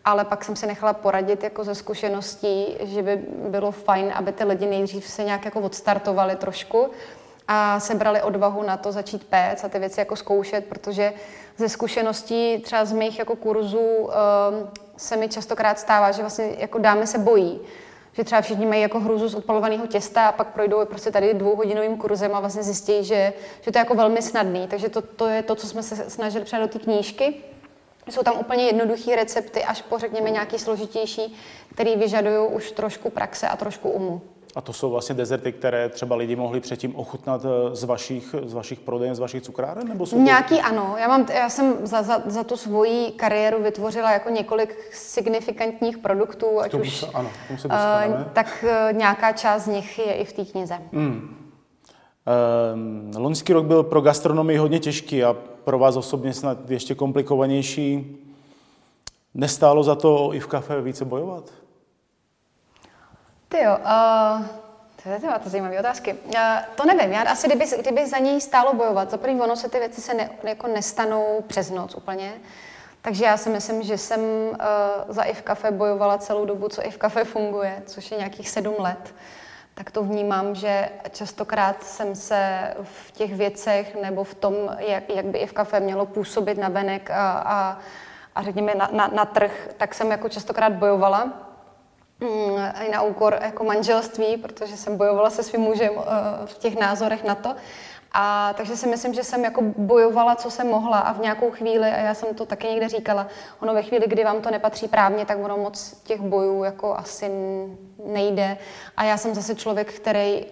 ale 0.04 0.24
pak 0.24 0.44
jsem 0.44 0.56
si 0.56 0.66
nechala 0.66 0.92
poradit 0.92 1.42
jako 1.42 1.64
ze 1.64 1.74
zkušeností, 1.74 2.76
že 2.80 3.02
by 3.02 3.16
bylo 3.48 3.70
fajn, 3.70 4.12
aby 4.14 4.32
ty 4.32 4.44
lidi 4.44 4.66
nejdřív 4.66 5.06
se 5.06 5.24
nějak 5.24 5.44
jako 5.44 5.60
odstartovali 5.60 6.36
trošku 6.36 6.90
a 7.48 7.80
sebrali 7.80 8.22
odvahu 8.22 8.62
na 8.62 8.76
to 8.76 8.92
začít 8.92 9.24
péct 9.24 9.64
a 9.64 9.68
ty 9.68 9.78
věci 9.78 10.00
jako 10.00 10.16
zkoušet, 10.16 10.64
protože 10.64 11.12
ze 11.56 11.68
zkušeností 11.68 12.58
třeba 12.58 12.84
z 12.84 12.92
mých 12.92 13.18
jako 13.18 13.36
kurzů 13.36 13.78
um, 13.96 14.10
se 14.96 15.16
mi 15.16 15.28
častokrát 15.28 15.78
stává, 15.78 16.12
že 16.12 16.22
vlastně 16.22 16.48
jako 16.58 16.78
dámy 16.78 17.06
se 17.06 17.18
bojí 17.18 17.60
že 18.16 18.24
třeba 18.24 18.40
všichni 18.40 18.66
mají 18.66 18.82
jako 18.82 19.00
hruzu 19.00 19.28
z 19.28 19.34
odpalovaného 19.34 19.86
těsta 19.86 20.28
a 20.28 20.32
pak 20.32 20.48
projdou 20.48 20.84
prostě 20.84 21.10
tady 21.10 21.34
dvouhodinovým 21.34 21.96
kurzem 21.96 22.34
a 22.34 22.40
vlastně 22.40 22.62
zjistí, 22.62 23.04
že, 23.04 23.32
že 23.60 23.72
to 23.72 23.78
je 23.78 23.80
jako 23.80 23.94
velmi 23.94 24.22
snadný. 24.22 24.66
Takže 24.68 24.88
to, 24.88 25.02
to 25.02 25.26
je 25.26 25.42
to, 25.42 25.54
co 25.54 25.66
jsme 25.66 25.82
se 25.82 26.10
snažili 26.10 26.44
přijat 26.44 26.62
do 26.62 26.68
té 26.68 26.78
knížky. 26.78 27.34
Jsou 28.10 28.22
tam 28.22 28.38
úplně 28.38 28.64
jednoduché 28.64 29.16
recepty, 29.16 29.64
až 29.64 29.82
po 29.82 29.98
řekněme 29.98 30.30
nějaký 30.30 30.58
složitější, 30.58 31.36
který 31.74 31.96
vyžadují 31.96 32.48
už 32.48 32.70
trošku 32.70 33.10
praxe 33.10 33.48
a 33.48 33.56
trošku 33.56 33.90
umu. 33.90 34.20
A 34.56 34.60
to 34.60 34.72
jsou 34.72 34.90
vlastně 34.90 35.14
dezerty, 35.14 35.52
které 35.52 35.88
třeba 35.88 36.16
lidi 36.16 36.36
mohli 36.36 36.60
předtím 36.60 36.96
ochutnat 36.96 37.44
eh, 37.44 37.76
z 37.76 37.84
vašich, 37.84 38.34
z 38.42 38.52
vašich 38.52 38.80
prodejen, 38.80 39.14
z 39.14 39.18
vašich 39.18 39.42
cukráren? 39.42 39.88
Nebo 39.88 40.06
jsou 40.06 40.20
Nějaký 40.20 40.56
to... 40.56 40.64
ano. 40.64 40.96
Já, 41.00 41.08
mám, 41.08 41.26
já 41.34 41.48
jsem 41.48 41.74
za, 41.82 42.02
za, 42.02 42.22
za 42.26 42.44
tu 42.44 42.56
svoji 42.56 43.10
kariéru 43.10 43.62
vytvořila 43.62 44.12
jako 44.12 44.30
několik 44.30 44.76
signifikantních 44.92 45.98
produktů, 45.98 46.60
ať 46.60 46.74
už... 46.74 46.96
Se, 46.96 47.06
ano, 47.06 47.30
se 47.56 47.68
uh, 47.68 47.74
tak 48.32 48.64
uh, 48.64 48.96
nějaká 48.98 49.32
část 49.32 49.62
z 49.62 49.66
nich 49.66 49.98
je 49.98 50.14
i 50.14 50.24
v 50.24 50.32
té 50.32 50.44
knize. 50.44 50.78
Hmm. 50.92 51.36
Uh, 53.14 53.22
loňský 53.22 53.52
rok 53.52 53.66
byl 53.66 53.82
pro 53.82 54.00
gastronomii 54.00 54.58
hodně 54.58 54.80
těžký 54.80 55.24
a 55.24 55.36
pro 55.64 55.78
vás 55.78 55.96
osobně 55.96 56.32
snad 56.32 56.70
ještě 56.70 56.94
komplikovanější. 56.94 58.16
Nestálo 59.34 59.82
za 59.82 59.94
to 59.94 60.34
i 60.34 60.40
v 60.40 60.46
kafe 60.46 60.80
více 60.80 61.04
bojovat? 61.04 61.50
Ty 63.54 63.62
jo, 63.62 63.78
uh, 63.78 64.46
to 65.02 65.08
je 65.08 65.20
to 65.42 65.48
zajímavé 65.48 65.80
otázky. 65.80 66.12
Uh, 66.12 66.40
to 66.74 66.84
nevím, 66.84 67.12
já 67.12 67.22
asi 67.22 67.46
kdyby, 67.46 67.64
kdyby 67.78 68.06
za 68.06 68.18
něj 68.18 68.40
stálo 68.40 68.74
bojovat, 68.74 69.10
za 69.10 69.16
první 69.16 69.40
ono 69.40 69.56
se 69.56 69.68
ty 69.68 69.78
věci 69.78 70.00
se 70.00 70.14
ne, 70.14 70.30
jako 70.42 70.66
nestanou 70.66 71.44
přes 71.46 71.70
noc 71.70 71.94
úplně, 71.94 72.32
takže 73.02 73.24
já 73.24 73.36
si 73.36 73.50
myslím, 73.50 73.82
že 73.82 73.98
jsem 73.98 74.20
uh, 74.20 74.56
za 75.08 75.22
i 75.22 75.34
v 75.34 75.42
kafe 75.42 75.70
bojovala 75.70 76.18
celou 76.18 76.44
dobu, 76.44 76.68
co 76.68 76.86
i 76.86 76.90
v 76.90 76.96
kafe 76.96 77.24
funguje, 77.24 77.82
což 77.86 78.10
je 78.10 78.18
nějakých 78.18 78.50
sedm 78.50 78.74
let. 78.78 79.14
tak 79.74 79.90
to 79.90 80.02
vnímám, 80.02 80.54
že 80.54 80.88
častokrát 81.10 81.82
jsem 81.82 82.14
se 82.14 82.74
v 82.82 83.12
těch 83.12 83.34
věcech 83.34 83.96
nebo 84.02 84.24
v 84.24 84.34
tom, 84.34 84.54
jak, 84.78 85.10
jak 85.10 85.26
by 85.26 85.38
i 85.38 85.46
v 85.46 85.52
kafe 85.52 85.80
mělo 85.80 86.06
působit 86.06 86.58
na 86.58 86.68
venek 86.68 87.10
a, 87.10 87.32
a, 87.32 87.78
a 88.34 88.42
řekněme 88.42 88.72
na, 88.74 88.88
na, 88.92 89.08
na 89.08 89.24
trh, 89.24 89.68
tak 89.76 89.94
jsem 89.94 90.10
jako 90.10 90.28
častokrát 90.28 90.72
bojovala 90.72 91.53
i 92.80 92.90
na 92.90 93.02
úkor 93.02 93.38
jako 93.42 93.64
manželství, 93.64 94.36
protože 94.36 94.76
jsem 94.76 94.96
bojovala 94.96 95.30
se 95.30 95.42
svým 95.42 95.60
mužem 95.60 95.90
uh, 95.96 96.02
v 96.44 96.58
těch 96.58 96.76
názorech 96.76 97.24
na 97.24 97.34
to. 97.34 97.54
A 98.16 98.54
takže 98.56 98.76
si 98.76 98.86
myslím, 98.86 99.14
že 99.14 99.24
jsem 99.24 99.44
jako 99.44 99.62
bojovala, 99.76 100.34
co 100.34 100.50
jsem 100.50 100.66
mohla 100.66 100.98
a 100.98 101.12
v 101.12 101.20
nějakou 101.20 101.50
chvíli, 101.50 101.90
a 101.90 102.00
já 102.00 102.14
jsem 102.14 102.34
to 102.34 102.46
taky 102.46 102.66
někde 102.66 102.88
říkala, 102.88 103.26
ono 103.60 103.74
ve 103.74 103.82
chvíli, 103.82 104.04
kdy 104.06 104.24
vám 104.24 104.40
to 104.40 104.50
nepatří 104.50 104.88
právně, 104.88 105.26
tak 105.26 105.38
ono 105.44 105.56
moc 105.56 106.00
těch 106.04 106.20
bojů 106.20 106.64
jako 106.64 106.96
asi 106.96 107.30
nejde. 108.04 108.58
A 108.96 109.04
já 109.04 109.16
jsem 109.16 109.34
zase 109.34 109.54
člověk, 109.54 109.92
který, 109.92 110.46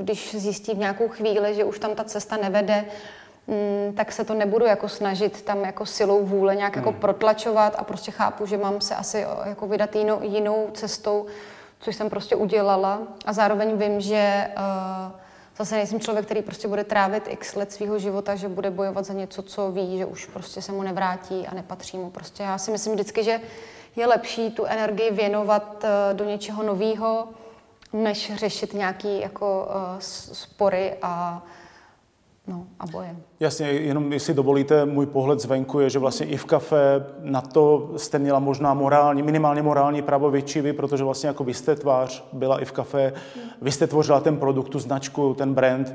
když 0.00 0.34
zjistí 0.34 0.74
v 0.74 0.78
nějakou 0.78 1.08
chvíli, 1.08 1.54
že 1.54 1.64
už 1.64 1.78
tam 1.78 1.94
ta 1.94 2.04
cesta 2.04 2.36
nevede, 2.36 2.84
mm, 3.46 3.94
tak 3.96 4.12
se 4.12 4.24
to 4.24 4.34
nebudu 4.34 4.66
jako 4.66 4.88
snažit 4.88 5.42
tam 5.42 5.64
jako 5.64 5.86
silou 5.86 6.24
vůle 6.24 6.56
nějak 6.56 6.76
jako 6.76 6.90
hmm. 6.90 7.00
protlačovat 7.00 7.74
a 7.78 7.84
prostě 7.84 8.10
chápu, 8.10 8.46
že 8.46 8.56
mám 8.56 8.80
se 8.80 8.94
asi 8.94 9.26
jako 9.44 9.66
vydat 9.66 9.96
jinou, 9.96 10.18
jinou 10.22 10.68
cestou, 10.74 11.26
což 11.78 11.96
jsem 11.96 12.10
prostě 12.10 12.36
udělala. 12.36 12.98
A 13.24 13.32
zároveň 13.32 13.76
vím, 13.76 14.00
že 14.00 14.48
uh, 14.56 15.20
zase 15.58 15.74
nejsem 15.74 16.00
člověk, 16.00 16.24
který 16.24 16.42
prostě 16.42 16.68
bude 16.68 16.84
trávit 16.84 17.24
x 17.28 17.54
let 17.54 17.72
svého 17.72 17.98
života, 17.98 18.34
že 18.34 18.48
bude 18.48 18.70
bojovat 18.70 19.04
za 19.04 19.12
něco, 19.12 19.42
co 19.42 19.70
ví, 19.70 19.98
že 19.98 20.06
už 20.06 20.26
prostě 20.26 20.62
se 20.62 20.72
mu 20.72 20.82
nevrátí 20.82 21.46
a 21.46 21.54
nepatří 21.54 21.96
mu. 21.96 22.10
Prostě 22.10 22.42
já 22.42 22.58
si 22.58 22.70
myslím 22.70 22.94
vždycky, 22.94 23.24
že 23.24 23.40
je 23.96 24.06
lepší 24.06 24.50
tu 24.50 24.64
energii 24.64 25.10
věnovat 25.10 25.84
eh, 25.84 26.14
do 26.14 26.24
něčeho 26.24 26.62
nového, 26.62 27.28
než 27.92 28.32
řešit 28.34 28.74
nějaký 28.74 29.20
jako 29.20 29.68
uh, 29.68 29.98
spory 30.32 30.96
a 31.02 31.42
No, 32.48 32.66
a 32.80 32.86
boje. 32.86 33.16
Jasně, 33.40 33.66
jenom 33.66 34.12
jestli 34.12 34.34
dovolíte, 34.34 34.86
můj 34.86 35.06
pohled 35.06 35.40
zvenku 35.40 35.80
je, 35.80 35.90
že 35.90 35.98
vlastně 35.98 36.26
i 36.26 36.36
v 36.36 36.44
kafe 36.44 37.06
na 37.20 37.40
to 37.40 37.90
jste 37.96 38.18
měla 38.18 38.38
možná 38.38 38.74
morální, 38.74 39.22
minimálně 39.22 39.62
morální 39.62 40.02
právo 40.02 40.30
větší 40.30 40.60
vy, 40.60 40.72
protože 40.72 41.04
vlastně 41.04 41.26
jako 41.26 41.44
vy 41.44 41.54
jste 41.54 41.76
tvář, 41.76 42.24
byla 42.32 42.60
i 42.60 42.64
v 42.64 42.72
kafe, 42.72 43.12
vy 43.62 43.72
jste 43.72 43.86
tvořila 43.86 44.20
ten 44.20 44.36
produkt, 44.36 44.68
tu 44.68 44.78
značku, 44.78 45.34
ten 45.34 45.54
brand 45.54 45.94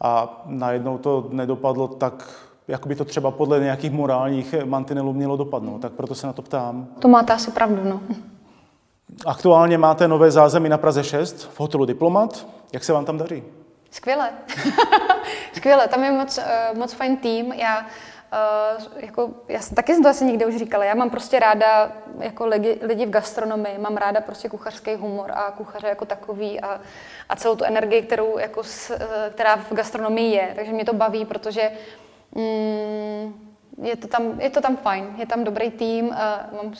a 0.00 0.42
najednou 0.46 0.98
to 0.98 1.28
nedopadlo 1.30 1.88
tak, 1.88 2.28
jak 2.68 2.86
by 2.86 2.94
to 2.94 3.04
třeba 3.04 3.30
podle 3.30 3.60
nějakých 3.60 3.92
morálních 3.92 4.54
mantinelů 4.64 5.12
mělo 5.12 5.36
dopadnout. 5.36 5.78
Tak 5.78 5.92
proto 5.92 6.14
se 6.14 6.26
na 6.26 6.32
to 6.32 6.42
ptám. 6.42 6.86
To 6.98 7.08
máte 7.08 7.32
asi 7.32 7.50
pravdu, 7.50 7.84
no. 7.84 8.00
Aktuálně 9.26 9.78
máte 9.78 10.08
nové 10.08 10.30
zázemí 10.30 10.68
na 10.68 10.78
Praze 10.78 11.04
6 11.04 11.42
v 11.42 11.60
hotelu 11.60 11.84
Diplomat. 11.84 12.46
Jak 12.72 12.84
se 12.84 12.92
vám 12.92 13.04
tam 13.04 13.18
daří? 13.18 13.42
Skvěle. 13.92 14.30
Skvěle, 15.52 15.88
tam 15.88 16.04
je 16.04 16.10
moc, 16.10 16.38
uh, 16.38 16.78
moc 16.78 16.92
fajn 16.92 17.16
tým. 17.16 17.52
Já, 17.52 17.80
uh, 17.80 18.82
jako, 18.96 19.30
já 19.48 19.60
jsem 19.60 19.74
taky 19.74 19.94
jsem 19.94 20.02
to 20.02 20.08
asi 20.08 20.24
někde 20.24 20.46
už 20.46 20.56
říkala, 20.56 20.84
já 20.84 20.94
mám 20.94 21.10
prostě 21.10 21.38
ráda 21.38 21.92
jako 22.18 22.46
lidi, 22.46 22.78
lidi 22.82 23.06
v 23.06 23.10
gastronomii, 23.10 23.78
mám 23.78 23.96
ráda 23.96 24.20
prostě 24.20 24.48
kuchařský 24.48 24.94
humor 24.94 25.32
a 25.34 25.50
kuchaře 25.50 25.86
jako 25.86 26.04
takový 26.04 26.60
a, 26.60 26.80
a 27.28 27.36
celou 27.36 27.56
tu 27.56 27.64
energii, 27.64 28.02
kterou, 28.02 28.38
jako, 28.38 28.64
s, 28.64 28.90
eh, 28.90 29.30
která 29.30 29.56
v 29.56 29.72
gastronomii 29.72 30.34
je. 30.34 30.52
Takže 30.56 30.72
mě 30.72 30.84
to 30.84 30.92
baví, 30.92 31.24
protože 31.24 31.70
mm, 32.34 33.51
je 33.82 33.96
to, 33.96 34.08
tam, 34.08 34.40
je 34.40 34.50
to 34.50 34.60
tam 34.60 34.76
fajn, 34.76 35.14
je 35.18 35.26
tam 35.26 35.44
dobrý 35.44 35.70
tým, 35.70 36.08
uh, 36.08 36.14
mám, 36.56 36.74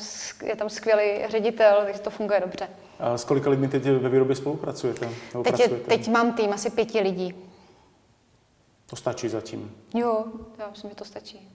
je 0.44 0.56
tam 0.56 0.68
skvělý 0.68 1.26
ředitel, 1.28 1.82
takže 1.84 2.00
to 2.00 2.11
funguje 2.11 2.40
dobře. 2.40 2.68
A 2.99 3.18
s 3.18 3.25
kolika 3.25 3.50
lidmi 3.50 3.68
teď 3.68 3.84
ve 3.84 4.08
výrobě 4.08 4.37
spolupracujete? 4.37 5.08
Teď, 5.44 5.61
je, 5.61 5.68
teď 5.68 6.08
mám 6.08 6.32
tým 6.32 6.52
asi 6.52 6.70
pěti 6.70 7.00
lidí. 7.00 7.34
To 8.87 8.96
stačí 8.96 9.28
zatím? 9.28 9.75
Jo, 9.94 10.25
já 10.58 10.70
myslím, 10.70 10.90
že 10.90 10.96
to 10.96 11.04
stačí. 11.04 11.49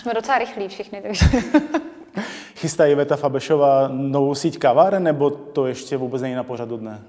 Jsme 0.00 0.14
docela 0.14 0.38
rychlí 0.38 0.68
všichni, 0.68 1.02
takže... 1.02 1.26
Chystá 2.56 2.86
Iveta 2.86 3.16
Fabešová 3.16 3.88
novou 3.88 4.34
síť 4.34 4.58
kaváren, 4.58 5.02
nebo 5.02 5.30
to 5.30 5.66
ještě 5.66 5.96
vůbec 5.96 6.22
není 6.22 6.34
na 6.34 6.44
pořadu 6.44 6.76
dne? 6.76 7.02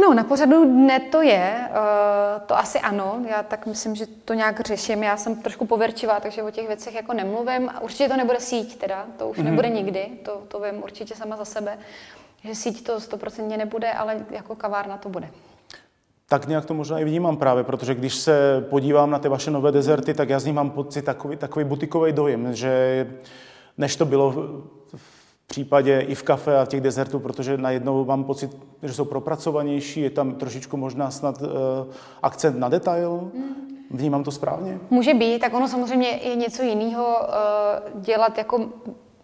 No, 0.00 0.14
na 0.14 0.24
pořadu 0.24 0.64
dne 0.64 1.00
to 1.00 1.22
je, 1.22 1.68
uh, 1.70 2.46
to 2.46 2.58
asi 2.58 2.80
ano, 2.80 3.20
já 3.28 3.42
tak 3.42 3.66
myslím, 3.66 3.94
že 3.94 4.06
to 4.06 4.34
nějak 4.34 4.60
řeším, 4.60 5.02
já 5.02 5.16
jsem 5.16 5.36
trošku 5.36 5.66
pověrčivá, 5.66 6.20
takže 6.20 6.42
o 6.42 6.50
těch 6.50 6.66
věcech 6.66 6.94
jako 6.94 7.12
nemluvím. 7.12 7.70
Určitě 7.80 8.08
to 8.08 8.16
nebude 8.16 8.40
síť 8.40 8.78
teda, 8.78 9.06
to 9.16 9.28
už 9.28 9.38
mm-hmm. 9.38 9.44
nebude 9.44 9.68
nikdy, 9.68 10.08
to, 10.24 10.42
to 10.48 10.60
vím 10.60 10.82
určitě 10.82 11.14
sama 11.14 11.36
za 11.36 11.44
sebe 11.44 11.78
že 12.44 12.54
síť 12.54 12.86
to 12.86 13.00
stoprocentně 13.00 13.56
nebude, 13.56 13.92
ale 13.92 14.26
jako 14.30 14.56
kavárna 14.56 14.96
to 14.96 15.08
bude. 15.08 15.30
Tak 16.28 16.46
nějak 16.46 16.64
to 16.64 16.74
možná 16.74 16.98
i 16.98 17.04
vnímám 17.04 17.36
právě, 17.36 17.64
protože 17.64 17.94
když 17.94 18.14
se 18.14 18.66
podívám 18.70 19.10
na 19.10 19.18
ty 19.18 19.28
vaše 19.28 19.50
nové 19.50 19.72
dezerty, 19.72 20.14
tak 20.14 20.28
já 20.28 20.38
z 20.40 20.44
nich 20.44 20.54
mám 20.54 20.70
pocit 20.70 21.02
takový, 21.02 21.36
takový 21.36 21.64
butikový 21.64 22.12
dojem, 22.12 22.54
že 22.54 23.06
než 23.78 23.96
to 23.96 24.06
bylo 24.06 24.30
v 24.96 25.17
případě 25.48 26.00
i 26.00 26.14
v 26.14 26.22
kafe 26.22 26.58
a 26.58 26.66
těch 26.66 26.80
dezertů, 26.80 27.18
protože 27.18 27.56
najednou 27.56 28.04
mám 28.04 28.24
pocit, 28.24 28.56
že 28.82 28.94
jsou 28.94 29.04
propracovanější, 29.04 30.00
je 30.00 30.10
tam 30.10 30.34
trošičku 30.34 30.76
možná 30.76 31.10
snad 31.10 31.42
uh, 31.42 31.48
akcent 32.22 32.58
na 32.58 32.68
detail. 32.68 33.30
Vnímám 33.90 34.24
to 34.24 34.30
správně? 34.30 34.78
Může 34.90 35.14
být, 35.14 35.38
tak 35.38 35.54
ono 35.54 35.68
samozřejmě 35.68 36.08
je 36.08 36.36
něco 36.36 36.62
jiného 36.62 37.06
uh, 37.20 38.00
dělat 38.00 38.38
jako 38.38 38.68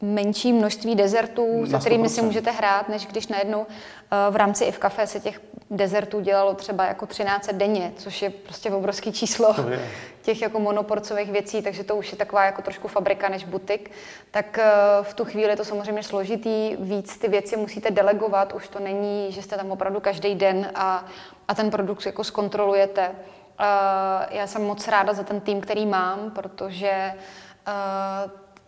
menší 0.04 0.52
množství 0.52 0.94
dezertů, 0.94 1.66
se 1.70 1.78
kterými 1.78 2.08
si 2.08 2.22
můžete 2.22 2.50
hrát, 2.50 2.88
než 2.88 3.06
když 3.06 3.28
najednou 3.28 3.66
eh, 3.68 4.30
v 4.30 4.36
rámci 4.36 4.64
i 4.64 4.72
v 4.72 4.78
kafe 4.78 5.06
se 5.06 5.20
těch 5.20 5.40
dezertů 5.70 6.20
dělalo 6.20 6.54
třeba 6.54 6.84
jako 6.84 7.06
13 7.06 7.48
denně, 7.52 7.92
což 7.96 8.22
je 8.22 8.30
prostě 8.30 8.70
obrovský 8.70 9.12
číslo 9.12 9.56
těch 10.22 10.42
jako 10.42 10.60
monoporcových 10.60 11.32
věcí, 11.32 11.62
takže 11.62 11.84
to 11.84 11.96
už 11.96 12.12
je 12.12 12.18
taková 12.18 12.44
jako 12.44 12.62
trošku 12.62 12.88
fabrika 12.88 13.28
než 13.28 13.44
butik. 13.44 13.90
Tak 14.30 14.58
eh, 14.58 14.72
v 15.02 15.14
tu 15.14 15.24
chvíli 15.24 15.50
je 15.50 15.56
to 15.56 15.64
samozřejmě 15.64 16.02
složitý, 16.02 16.76
víc 16.78 17.18
ty 17.18 17.28
věci 17.28 17.56
musíte 17.56 17.90
delegovat, 17.90 18.52
už 18.52 18.68
to 18.68 18.80
není, 18.80 19.32
že 19.32 19.42
jste 19.42 19.56
tam 19.56 19.70
opravdu 19.70 20.00
každý 20.00 20.34
den 20.34 20.70
a, 20.74 21.04
a 21.48 21.54
ten 21.54 21.70
produkt 21.70 22.06
jako 22.06 22.24
zkontrolujete. 22.24 23.10
Eh, 23.10 24.36
já 24.36 24.46
jsem 24.46 24.64
moc 24.64 24.88
ráda 24.88 25.12
za 25.12 25.22
ten 25.22 25.40
tým, 25.40 25.60
který 25.60 25.86
mám, 25.86 26.30
protože 26.30 27.12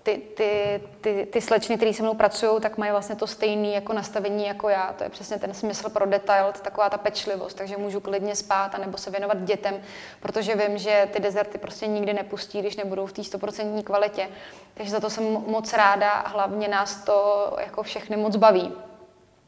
ty, 0.06 0.22
ty, 0.36 0.80
ty, 1.00 1.26
ty 1.32 1.40
slečny, 1.40 1.76
které 1.76 1.92
se 1.92 2.02
mnou 2.02 2.14
pracují, 2.14 2.60
tak 2.60 2.78
mají 2.78 2.90
vlastně 2.92 3.16
to 3.16 3.26
stejné 3.26 3.68
jako 3.68 3.92
nastavení 3.92 4.46
jako 4.46 4.68
já. 4.68 4.94
To 4.98 5.04
je 5.04 5.10
přesně 5.10 5.38
ten 5.38 5.54
smysl 5.54 5.90
pro 5.90 6.06
detail, 6.06 6.52
taková 6.62 6.90
ta 6.90 6.98
pečlivost, 6.98 7.56
takže 7.56 7.76
můžu 7.76 8.00
klidně 8.00 8.36
spát 8.36 8.74
a 8.74 8.78
nebo 8.78 8.98
se 8.98 9.10
věnovat 9.10 9.42
dětem, 9.42 9.82
protože 10.20 10.54
vím, 10.54 10.78
že 10.78 11.08
ty 11.12 11.20
dezerty 11.20 11.58
prostě 11.58 11.86
nikdy 11.86 12.12
nepustí, 12.12 12.60
když 12.60 12.76
nebudou 12.76 13.06
v 13.06 13.12
té 13.12 13.24
stoprocentní 13.24 13.82
kvalitě. 13.82 14.28
Takže 14.74 14.90
za 14.90 15.00
to 15.00 15.10
jsem 15.10 15.24
moc 15.24 15.72
ráda 15.72 16.10
a 16.10 16.28
hlavně 16.28 16.68
nás 16.68 17.04
to 17.04 17.56
jako 17.60 17.82
všechny 17.82 18.16
moc 18.16 18.36
baví. 18.36 18.72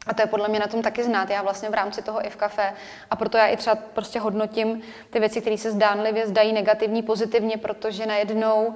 A 0.07 0.15
to 0.15 0.23
je 0.23 0.27
podle 0.27 0.49
mě 0.49 0.61
na 0.61 0.67
tom 0.67 0.83
taky 0.83 1.05
znát. 1.05 1.31
Já 1.31 1.43
vlastně 1.43 1.69
v 1.69 1.75
rámci 1.75 2.03
toho 2.03 2.27
i 2.27 2.31
v 2.31 2.37
kafe 2.37 2.73
a 3.11 3.17
proto 3.17 3.39
já 3.39 3.47
i 3.47 3.57
třeba 3.57 3.77
prostě 3.77 4.21
hodnotím 4.21 4.83
ty 5.11 5.21
věci, 5.21 5.41
které 5.41 5.59
se 5.59 5.71
zdánlivě 5.71 6.27
zdají 6.27 6.53
negativní, 6.53 7.03
pozitivně, 7.03 7.57
protože 7.57 8.07
najednou 8.07 8.75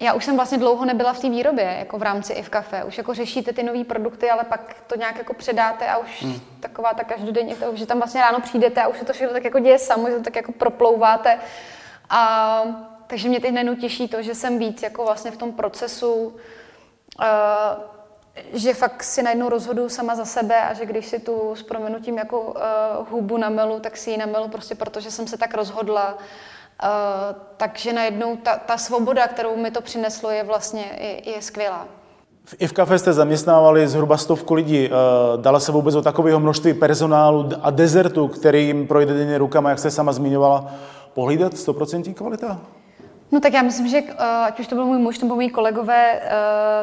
já 0.00 0.12
už 0.12 0.24
jsem 0.24 0.36
vlastně 0.36 0.58
dlouho 0.58 0.84
nebyla 0.84 1.12
v 1.12 1.18
té 1.18 1.30
výrobě, 1.30 1.76
jako 1.78 1.98
v 1.98 2.02
rámci 2.02 2.32
i 2.32 2.42
v 2.42 2.48
kafe. 2.48 2.84
Už 2.84 2.98
jako 2.98 3.14
řešíte 3.14 3.52
ty 3.52 3.62
nové 3.62 3.84
produkty, 3.84 4.30
ale 4.30 4.44
pak 4.44 4.76
to 4.86 4.96
nějak 4.96 5.18
jako 5.18 5.34
předáte 5.34 5.88
a 5.88 5.96
už 5.96 6.22
hmm. 6.22 6.40
taková 6.60 6.94
ta 6.94 7.04
každodenně, 7.04 7.56
to, 7.56 7.76
že 7.76 7.86
tam 7.86 7.98
vlastně 7.98 8.20
ráno 8.20 8.40
přijdete 8.40 8.82
a 8.82 8.88
už 8.88 8.98
se 8.98 9.04
to 9.04 9.12
všechno 9.12 9.32
tak 9.32 9.44
jako 9.44 9.58
děje 9.58 9.78
samo, 9.78 10.10
že 10.10 10.16
to 10.16 10.22
tak 10.22 10.36
jako 10.36 10.52
proplouváte. 10.52 11.38
A, 12.10 12.62
takže 13.06 13.28
mě 13.28 13.40
teď 13.40 13.52
najednou 13.52 13.74
těší 13.74 14.08
to, 14.08 14.22
že 14.22 14.34
jsem 14.34 14.58
víc 14.58 14.82
jako 14.82 15.04
vlastně 15.04 15.30
v 15.30 15.36
tom 15.36 15.52
procesu, 15.52 16.24
uh, 16.24 16.34
že 18.52 18.74
fakt 18.74 19.02
si 19.02 19.22
najednou 19.22 19.48
rozhodu 19.48 19.88
sama 19.88 20.14
za 20.14 20.24
sebe 20.24 20.62
a 20.62 20.74
že 20.74 20.86
když 20.86 21.06
si 21.06 21.18
tu 21.18 21.54
s 21.54 21.62
proměnutím 21.62 22.18
jako 22.18 22.40
uh, 22.40 22.54
hubu 23.10 23.36
namelu, 23.36 23.80
tak 23.80 23.96
si 23.96 24.10
ji 24.10 24.16
namelu 24.16 24.48
prostě 24.48 24.74
proto, 24.74 25.00
že 25.00 25.10
jsem 25.10 25.26
se 25.26 25.38
tak 25.38 25.54
rozhodla. 25.54 26.14
Uh, 26.14 26.20
takže 27.56 27.92
najednou 27.92 28.36
ta, 28.36 28.56
ta 28.56 28.78
svoboda, 28.78 29.28
kterou 29.28 29.56
mi 29.56 29.70
to 29.70 29.80
přineslo, 29.80 30.30
je 30.30 30.44
vlastně 30.44 30.84
je, 30.98 31.30
je 31.30 31.42
skvělá. 31.42 31.88
I 32.58 32.66
v 32.66 32.72
kafe 32.72 32.98
jste 32.98 33.12
zaměstnávali 33.12 33.88
zhruba 33.88 34.16
stovku 34.16 34.54
lidí. 34.54 34.88
Uh, 34.88 35.42
dala 35.42 35.60
se 35.60 35.72
vůbec 35.72 35.94
o 35.94 36.02
takového 36.02 36.40
množství 36.40 36.74
personálu 36.74 37.48
a 37.62 37.70
dezertu, 37.70 38.28
který 38.28 38.66
jim 38.66 38.86
projde 38.86 39.14
denně 39.14 39.38
rukama, 39.38 39.70
jak 39.70 39.78
jste 39.78 39.90
sama 39.90 40.12
zmiňovala, 40.12 40.74
pohlídat 41.14 41.52
100% 41.52 42.14
kvalita? 42.14 42.60
No 43.32 43.40
tak 43.40 43.52
já 43.52 43.62
myslím, 43.62 43.88
že 43.88 44.02
uh, 44.02 44.20
ať 44.20 44.60
už 44.60 44.66
to 44.66 44.74
byl 44.74 44.86
můj 44.86 44.98
muž 44.98 45.18
nebo 45.18 45.34
moji 45.34 45.50
kolegové, 45.50 46.20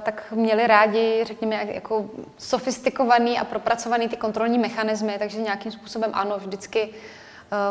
tak 0.02 0.34
měli 0.36 0.68
rádi, 0.68 1.24
řekněme, 1.24 1.68
jako 1.74 2.06
sofistikovaný 2.38 3.40
a 3.40 3.46
propracovaný 3.46 4.08
ty 4.08 4.18
kontrolní 4.18 4.58
mechanismy, 4.58 5.16
takže 5.20 5.42
nějakým 5.42 5.72
způsobem 5.72 6.12
ano, 6.14 6.38
vždycky 6.38 6.90
Uh, 6.90 6.96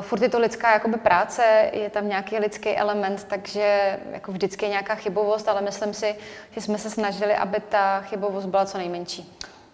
furt 0.01 0.23
je 0.23 0.29
to 0.29 0.39
lidská 0.39 0.73
jakoby 0.73 0.97
práce, 0.97 1.71
je 1.73 1.91
tam 1.91 2.09
nějaký 2.09 2.39
lidský 2.39 2.77
element, 2.77 3.25
takže 3.25 3.99
jako 4.13 4.33
vždycky 4.33 4.65
je 4.65 4.71
nějaká 4.71 4.95
chybovost, 4.95 5.49
ale 5.49 5.61
myslím 5.63 5.95
si, 5.95 6.15
že 6.51 6.61
jsme 6.61 6.79
se 6.79 6.91
snažili, 6.91 7.35
aby 7.35 7.61
ta 7.69 8.01
chybovost 8.01 8.47
byla 8.47 8.67
co 8.67 8.79
nejmenší. 8.79 9.33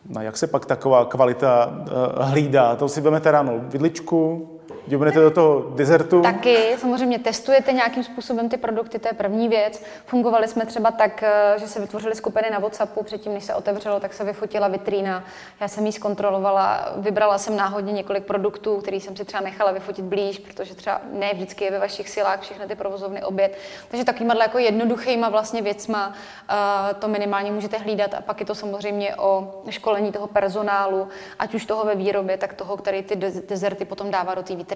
No 0.08 0.22
jak 0.22 0.36
se 0.36 0.46
pak 0.46 0.66
taková 0.66 1.04
kvalita 1.04 1.66
uh, 1.66 2.24
hlídá? 2.24 2.76
To 2.76 2.88
si 2.88 3.00
vezmete 3.00 3.30
ráno 3.30 3.52
vidličku, 3.58 4.48
Jdete 4.86 5.20
do 5.20 5.30
toho 5.30 5.64
dezertu? 5.74 6.22
Taky, 6.22 6.76
samozřejmě 6.78 7.18
testujete 7.18 7.72
nějakým 7.72 8.04
způsobem 8.04 8.48
ty 8.48 8.56
produkty, 8.56 8.98
to 8.98 9.08
je 9.08 9.12
první 9.12 9.48
věc. 9.48 9.82
Fungovali 10.06 10.48
jsme 10.48 10.66
třeba 10.66 10.90
tak, 10.90 11.22
eh, 11.22 11.54
že 11.58 11.66
se 11.68 11.80
vytvořily 11.80 12.14
skupiny 12.14 12.50
na 12.50 12.58
WhatsAppu, 12.58 13.02
předtím, 13.02 13.34
než 13.34 13.44
se 13.44 13.54
otevřelo, 13.54 14.00
tak 14.00 14.12
se 14.12 14.24
vyfotila 14.24 14.68
vitrína. 14.68 15.24
Já 15.60 15.68
jsem 15.68 15.86
ji 15.86 15.92
zkontrolovala, 15.92 16.92
vybrala 16.96 17.38
jsem 17.38 17.56
náhodně 17.56 17.92
několik 17.92 18.24
produktů, 18.24 18.76
který 18.76 19.00
jsem 19.00 19.16
si 19.16 19.24
třeba 19.24 19.42
nechala 19.42 19.72
vyfotit 19.72 20.04
blíž, 20.04 20.38
protože 20.38 20.74
třeba 20.74 21.00
ne 21.12 21.30
vždycky 21.34 21.64
je 21.64 21.70
ve 21.70 21.78
vašich 21.78 22.08
silách 22.08 22.40
všechny 22.40 22.66
ty 22.66 22.74
provozovny 22.74 23.22
obět. 23.22 23.58
Takže 23.88 24.04
takovýma 24.04 24.34
jako 24.34 24.58
jednoduchýma 24.58 25.28
vlastně 25.28 25.62
věcma 25.62 26.08
uh, 26.08 26.98
to 26.98 27.08
minimálně 27.08 27.52
můžete 27.52 27.78
hlídat 27.78 28.14
a 28.14 28.20
pak 28.20 28.40
je 28.40 28.46
to 28.46 28.54
samozřejmě 28.54 29.16
o 29.16 29.62
školení 29.70 30.12
toho 30.12 30.26
personálu, 30.26 31.08
ať 31.38 31.54
už 31.54 31.66
toho 31.66 31.84
ve 31.84 31.94
výrobě, 31.94 32.36
tak 32.36 32.54
toho, 32.54 32.76
který 32.76 33.02
ty 33.02 33.16
dezerty 33.48 33.84
potom 33.84 34.10
dává 34.10 34.34
do 34.34 34.42
té. 34.42 34.71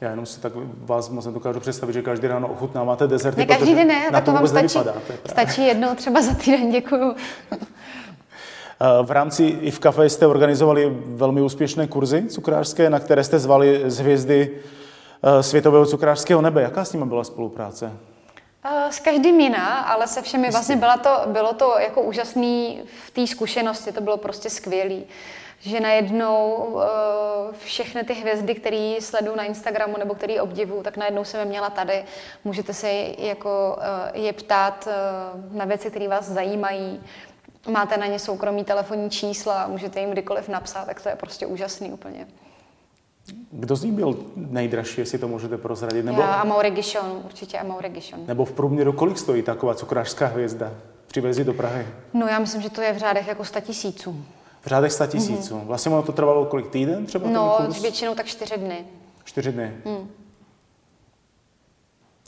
Já 0.00 0.10
jenom 0.10 0.26
si 0.26 0.40
tak 0.40 0.52
vás 0.76 1.08
moc 1.08 1.26
nedokážu 1.26 1.60
představit, 1.60 1.92
že 1.92 2.02
každý 2.02 2.26
ráno 2.26 2.48
ochutnáváte 2.48 3.06
dezerty, 3.06 3.40
ne, 3.40 3.46
každý 3.46 3.74
den 3.74 3.88
ne, 3.88 4.10
na 4.10 4.20
to, 4.20 4.26
to 4.26 4.32
vám 4.32 4.48
stačí, 4.48 4.78
stačí 5.26 5.66
jednou 5.66 5.94
třeba 5.94 6.22
za 6.22 6.34
týden, 6.34 6.70
děkuju. 6.70 7.14
Eh, 8.80 9.02
v 9.02 9.10
rámci 9.10 9.44
i 9.44 9.70
v 9.70 9.78
kafe 9.78 10.10
jste 10.10 10.26
organizovali 10.26 10.96
velmi 11.06 11.40
úspěšné 11.40 11.86
kurzy 11.86 12.24
cukrářské, 12.28 12.90
na 12.90 13.00
které 13.00 13.24
jste 13.24 13.38
zvali 13.38 13.82
z 13.86 13.98
hvězdy 13.98 14.60
eh, 15.22 15.42
světového 15.42 15.86
cukrářského 15.86 16.42
nebe. 16.42 16.62
Jaká 16.62 16.84
s 16.84 16.92
nimi 16.92 17.04
byla 17.06 17.24
spolupráce? 17.24 17.92
Eh, 18.64 18.92
s 18.92 18.98
každým 18.98 19.40
jiná, 19.40 19.78
ale 19.78 20.06
se 20.06 20.22
všemi 20.22 20.50
vlastně 20.50 20.76
bylo 20.76 20.98
to, 21.02 21.20
bylo 21.26 21.52
to 21.52 21.74
jako 21.78 22.02
úžasný 22.02 22.80
v 23.06 23.10
té 23.10 23.26
zkušenosti, 23.26 23.92
to 23.92 24.00
bylo 24.00 24.16
prostě 24.16 24.50
skvělý 24.50 25.04
že 25.60 25.80
najednou 25.80 26.54
uh, 26.54 26.82
všechny 27.58 28.04
ty 28.04 28.14
hvězdy, 28.14 28.54
které 28.54 28.96
sleduju 29.00 29.36
na 29.36 29.44
Instagramu 29.44 29.98
nebo 29.98 30.14
které 30.14 30.42
obdivu, 30.42 30.82
tak 30.82 30.96
najednou 30.96 31.24
jsem 31.24 31.40
je 31.40 31.46
měla 31.46 31.70
tady. 31.70 32.04
Můžete 32.44 32.74
se 32.74 32.90
jako 33.18 33.78
uh, 33.78 34.22
je 34.22 34.32
ptát 34.32 34.88
uh, 34.88 35.56
na 35.56 35.64
věci, 35.64 35.90
které 35.90 36.08
vás 36.08 36.28
zajímají. 36.28 37.00
Máte 37.70 37.96
na 37.96 38.06
ně 38.06 38.18
soukromí 38.18 38.64
telefonní 38.64 39.10
čísla, 39.10 39.66
můžete 39.66 40.00
jim 40.00 40.10
kdykoliv 40.10 40.48
napsat, 40.48 40.84
tak 40.84 41.00
to 41.00 41.08
je 41.08 41.16
prostě 41.16 41.46
úžasný 41.46 41.92
úplně. 41.92 42.26
Kdo 43.50 43.76
z 43.76 43.82
nich 43.82 43.92
byl 43.92 44.18
nejdražší, 44.36 45.00
jestli 45.00 45.18
to 45.18 45.28
můžete 45.28 45.58
prozradit? 45.58 46.04
Nebo... 46.04 46.20
Já 46.20 46.34
Amaury 46.34 46.70
Gishon, 46.70 47.22
určitě 47.24 47.58
Amaury 47.58 47.88
Gishon. 47.88 48.26
Nebo 48.26 48.44
v 48.44 48.52
průměru 48.52 48.92
kolik 48.92 49.18
stojí 49.18 49.42
taková 49.42 49.74
cukrářská 49.74 50.26
hvězda? 50.26 50.72
Přivezi 51.06 51.44
do 51.44 51.54
Prahy? 51.54 51.86
No 52.14 52.26
já 52.26 52.38
myslím, 52.38 52.62
že 52.62 52.70
to 52.70 52.80
je 52.80 52.92
v 52.92 52.96
řádech 52.96 53.28
jako 53.28 53.44
100 53.44 53.60
tisíců. 53.60 54.24
V 54.68 54.70
řádech 54.70 54.92
100 54.92 55.06
tisíců. 55.06 55.54
Mm-hmm. 55.56 55.64
Vlastně 55.64 55.92
ono 55.92 56.02
to 56.02 56.12
trvalo 56.12 56.44
kolik 56.44 56.68
týden 56.68 57.06
třeba? 57.06 57.30
No, 57.30 57.54
kurz? 57.56 57.82
většinou 57.82 58.14
tak 58.14 58.26
čtyři 58.26 58.56
dny. 58.58 58.84
Čtyři 59.24 59.52
dny. 59.52 59.74
Mm. 59.84 60.10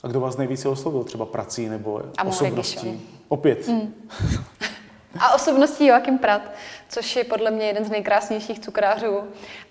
A 0.02 0.08
kdo 0.08 0.20
vás 0.20 0.36
nejvíce 0.36 0.68
oslovil 0.68 1.04
třeba 1.04 1.26
prací 1.26 1.68
nebo 1.68 2.02
A 2.18 2.24
osobností? 2.24 3.08
Opět. 3.28 3.68
Mm. 3.68 3.94
A 5.18 5.34
osobností 5.34 5.86
Joachim 5.86 6.18
Prat, 6.18 6.42
což 6.88 7.16
je 7.16 7.24
podle 7.24 7.50
mě 7.50 7.66
jeden 7.66 7.84
z 7.84 7.90
nejkrásnějších 7.90 8.58
cukrářů. 8.58 9.20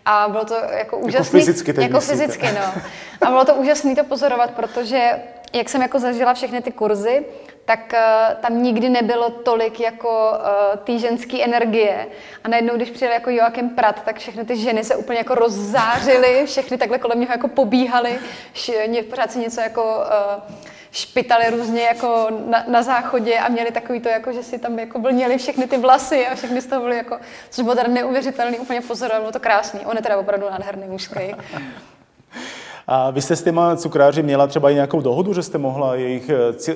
A 0.05 0.27
bylo 0.31 0.45
to 0.45 0.53
jako 0.53 0.97
úžasné. 0.97 1.39
Jako 1.39 1.45
fyzicky 1.45 1.81
Jako 1.81 1.93
myslíte. 1.93 2.27
fyzicky, 2.27 2.47
no. 2.55 2.81
A 3.27 3.29
bylo 3.29 3.45
to 3.45 3.55
úžasné 3.55 3.95
to 3.95 4.03
pozorovat, 4.03 4.51
protože 4.51 5.11
jak 5.53 5.69
jsem 5.69 5.81
jako 5.81 5.99
zažila 5.99 6.33
všechny 6.33 6.61
ty 6.61 6.71
kurzy, 6.71 7.25
tak 7.65 7.93
uh, 7.93 8.41
tam 8.41 8.63
nikdy 8.63 8.89
nebylo 8.89 9.29
tolik 9.29 9.79
jako 9.79 10.31
uh, 10.31 10.79
té 10.79 10.99
ženské 10.99 11.43
energie. 11.43 12.07
A 12.43 12.47
najednou, 12.47 12.75
když 12.75 12.89
přijel 12.89 13.13
jako 13.13 13.29
Joachim 13.29 13.69
Prat, 13.69 14.03
tak 14.05 14.17
všechny 14.19 14.45
ty 14.45 14.57
ženy 14.57 14.83
se 14.83 14.95
úplně 14.95 15.17
jako 15.17 15.35
rozzářily, 15.35 16.43
všechny 16.45 16.77
takhle 16.77 16.97
kolem 16.97 17.19
něho 17.19 17.31
jako 17.31 17.47
pobíhaly, 17.47 18.19
pořád 19.09 19.31
si 19.31 19.39
něco 19.39 19.61
jako 19.61 19.83
uh, 19.83 20.55
špitali 20.91 21.49
různě 21.49 21.81
jako 21.81 22.27
na, 22.45 22.63
na, 22.67 22.83
záchodě 22.83 23.39
a 23.39 23.49
měli 23.49 23.71
takový 23.71 23.99
to, 23.99 24.09
jako, 24.09 24.33
že 24.33 24.43
si 24.43 24.59
tam 24.59 24.79
jako 24.79 24.99
blněli 24.99 25.37
všechny 25.37 25.67
ty 25.67 25.77
vlasy 25.77 26.27
a 26.27 26.35
všechny 26.35 26.61
z 26.61 26.65
toho 26.65 26.81
byly 26.81 26.97
jako, 26.97 27.19
což 27.49 27.63
bylo 27.63 27.75
teda 27.75 27.87
neuvěřitelný, 27.87 28.59
úplně 28.59 28.81
pozorovat, 28.81 29.21
bylo 29.21 29.31
to 29.31 29.39
krásný. 29.39 29.79
On 29.85 29.95
je 29.95 30.01
teda 30.03 30.17
opravdu 30.17 30.49
nádherný 30.49 30.87
mužský. 30.87 31.35
A 32.91 33.09
vy 33.11 33.21
jste 33.21 33.35
s 33.35 33.43
těma 33.43 33.75
cukráři 33.75 34.23
měla 34.23 34.47
třeba 34.47 34.69
i 34.69 34.73
nějakou 34.73 35.01
dohodu, 35.01 35.33
že 35.33 35.43
jste 35.43 35.57
mohla 35.57 35.95
jejich 35.95 36.29
eh, 36.29 36.71
eh, 36.71 36.75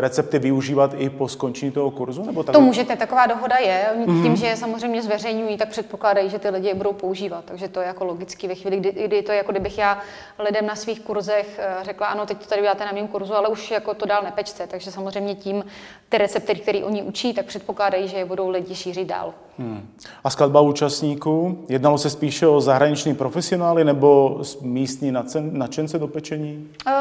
recepty 0.00 0.38
využívat 0.38 0.94
i 0.96 1.10
po 1.10 1.28
skončení 1.28 1.72
toho 1.72 1.90
kurzu? 1.90 2.24
Nebo 2.24 2.42
tak... 2.42 2.52
To 2.52 2.60
můžete, 2.60 2.96
taková 2.96 3.26
dohoda 3.26 3.56
je. 3.56 3.86
Mm-hmm. 3.96 4.22
Tím, 4.22 4.36
že 4.36 4.46
je 4.46 4.56
samozřejmě 4.56 5.02
zveřejňují, 5.02 5.56
tak 5.56 5.68
předpokládají, 5.68 6.30
že 6.30 6.38
ty 6.38 6.50
lidi 6.50 6.68
je 6.68 6.74
budou 6.74 6.92
používat. 6.92 7.44
Takže 7.44 7.68
to 7.68 7.80
je 7.80 7.86
jako 7.86 8.04
logicky 8.04 8.48
ve 8.48 8.54
chvíli, 8.54 8.76
kdy, 8.76 8.92
kdy 8.92 9.22
to 9.22 9.32
je 9.32 9.38
jako 9.38 9.52
kdybych 9.52 9.78
já 9.78 9.98
lidem 10.38 10.66
na 10.66 10.76
svých 10.76 11.00
kurzech 11.00 11.58
eh, 11.58 11.84
řekla, 11.84 12.06
ano, 12.06 12.26
teď 12.26 12.38
to 12.38 12.48
tady 12.48 12.62
děláte 12.62 12.84
na 12.84 12.92
mém 12.92 13.08
kurzu, 13.08 13.34
ale 13.34 13.48
už 13.48 13.70
jako 13.70 13.94
to 13.94 14.06
dál 14.06 14.22
nepečte. 14.22 14.66
Takže 14.66 14.90
samozřejmě 14.90 15.34
tím 15.34 15.64
ty 16.08 16.18
recepty, 16.18 16.54
které 16.54 16.84
oni 16.84 17.02
učí, 17.02 17.34
tak 17.34 17.46
předpokládají, 17.46 18.08
že 18.08 18.16
je 18.16 18.24
budou 18.24 18.48
lidi 18.48 18.74
šířit 18.74 19.08
dál. 19.08 19.34
Hmm. 19.58 19.94
A 20.24 20.30
skladba 20.30 20.60
účastníků? 20.60 21.64
Jednalo 21.68 21.98
se 21.98 22.10
spíše 22.10 22.46
o 22.46 22.60
zahraniční 22.60 23.14
profesionály 23.14 23.84
nebo 23.84 24.40
místní 24.60 25.12
nadšence 25.50 25.98
do 25.98 26.08
pečení? 26.08 26.68
Uh, 26.86 26.92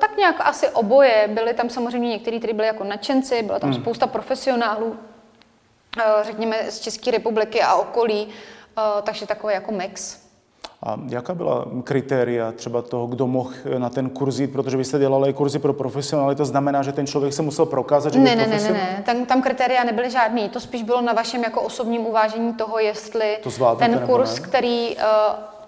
tak 0.00 0.16
nějak 0.16 0.36
asi 0.40 0.68
oboje. 0.68 1.30
Byly 1.34 1.54
tam 1.54 1.70
samozřejmě 1.70 2.08
někteří, 2.08 2.38
kteří 2.38 2.52
byli 2.52 2.66
jako 2.66 2.84
nadšenci, 2.84 3.42
byla 3.42 3.58
tam 3.58 3.70
hmm. 3.70 3.82
spousta 3.82 4.06
profesionálů, 4.06 4.86
uh, 4.86 4.94
řekněme 6.22 6.56
z 6.70 6.80
České 6.80 7.10
republiky 7.10 7.62
a 7.62 7.74
okolí, 7.74 8.26
uh, 8.26 9.02
takže 9.02 9.26
takový 9.26 9.54
jako 9.54 9.72
mix. 9.72 10.21
A 10.86 10.98
jaká 11.08 11.34
byla 11.34 11.64
kritéria 11.84 12.52
třeba 12.52 12.82
toho, 12.82 13.06
kdo 13.06 13.26
mohl 13.26 13.52
na 13.78 13.90
ten 13.90 14.10
kurz 14.10 14.38
jít, 14.38 14.52
protože 14.52 14.76
vy 14.76 14.84
jste 14.84 14.98
dělali 14.98 15.32
kurzy 15.32 15.58
pro 15.58 15.72
profesionály, 15.72 16.34
to 16.34 16.44
znamená, 16.44 16.82
že 16.82 16.92
ten 16.92 17.06
člověk 17.06 17.32
se 17.32 17.42
musel 17.42 17.66
prokázat, 17.66 18.12
že 18.12 18.18
ne, 18.18 18.36
ne, 18.36 18.46
ne, 18.46 18.60
ne, 18.60 18.72
ne, 18.72 19.02
tam, 19.06 19.26
tam 19.26 19.42
kritéria 19.42 19.84
nebyly 19.84 20.10
žádný, 20.10 20.48
to 20.48 20.60
spíš 20.60 20.82
bylo 20.82 21.00
na 21.00 21.12
vašem 21.12 21.42
jako 21.42 21.62
osobním 21.62 22.06
uvážení 22.06 22.54
toho, 22.54 22.78
jestli 22.78 23.38
to 23.42 23.50
zvládnete, 23.50 23.96
ten 23.96 24.06
kurz, 24.06 24.38
který, 24.38 24.96
uh, 24.96 25.02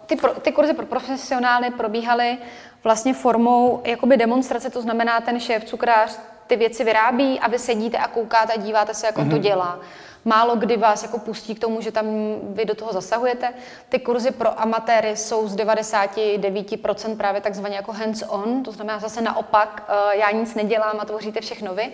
ty, 0.06 0.16
pro, 0.16 0.34
ty 0.34 0.52
kurzy 0.52 0.72
pro 0.72 0.86
profesionály 0.86 1.70
probíhaly 1.70 2.38
vlastně 2.84 3.14
formou 3.14 3.80
jakoby 3.84 4.16
demonstrace, 4.16 4.70
to 4.70 4.82
znamená, 4.82 5.20
ten 5.20 5.40
šéf 5.40 5.64
cukrář 5.64 6.18
ty 6.46 6.56
věci 6.56 6.84
vyrábí 6.84 7.40
a 7.40 7.48
vy 7.48 7.58
sedíte 7.58 7.98
a 7.98 8.08
koukáte 8.08 8.52
a 8.52 8.60
díváte 8.60 8.94
se, 8.94 9.06
jak 9.06 9.18
on 9.18 9.24
mm-hmm. 9.24 9.30
to 9.30 9.36
mhm. 9.36 9.42
dělá 9.42 9.78
málo 10.24 10.56
kdy 10.56 10.76
vás 10.76 11.02
jako 11.02 11.18
pustí 11.18 11.54
k 11.54 11.58
tomu, 11.58 11.80
že 11.80 11.92
tam 11.92 12.06
vy 12.42 12.64
do 12.64 12.74
toho 12.74 12.92
zasahujete. 12.92 13.54
Ty 13.88 13.98
kurzy 13.98 14.30
pro 14.30 14.60
amatéry 14.60 15.16
jsou 15.16 15.48
z 15.48 15.56
99% 15.56 17.16
právě 17.16 17.40
takzvaně 17.40 17.76
jako 17.76 17.92
hands-on, 17.92 18.62
to 18.62 18.72
znamená 18.72 18.98
zase 18.98 19.20
naopak, 19.20 19.84
eh, 19.88 20.16
já 20.16 20.30
nic 20.30 20.54
nedělám 20.54 21.00
a 21.00 21.04
tvoříte 21.04 21.40
všechno 21.40 21.74
vy. 21.74 21.92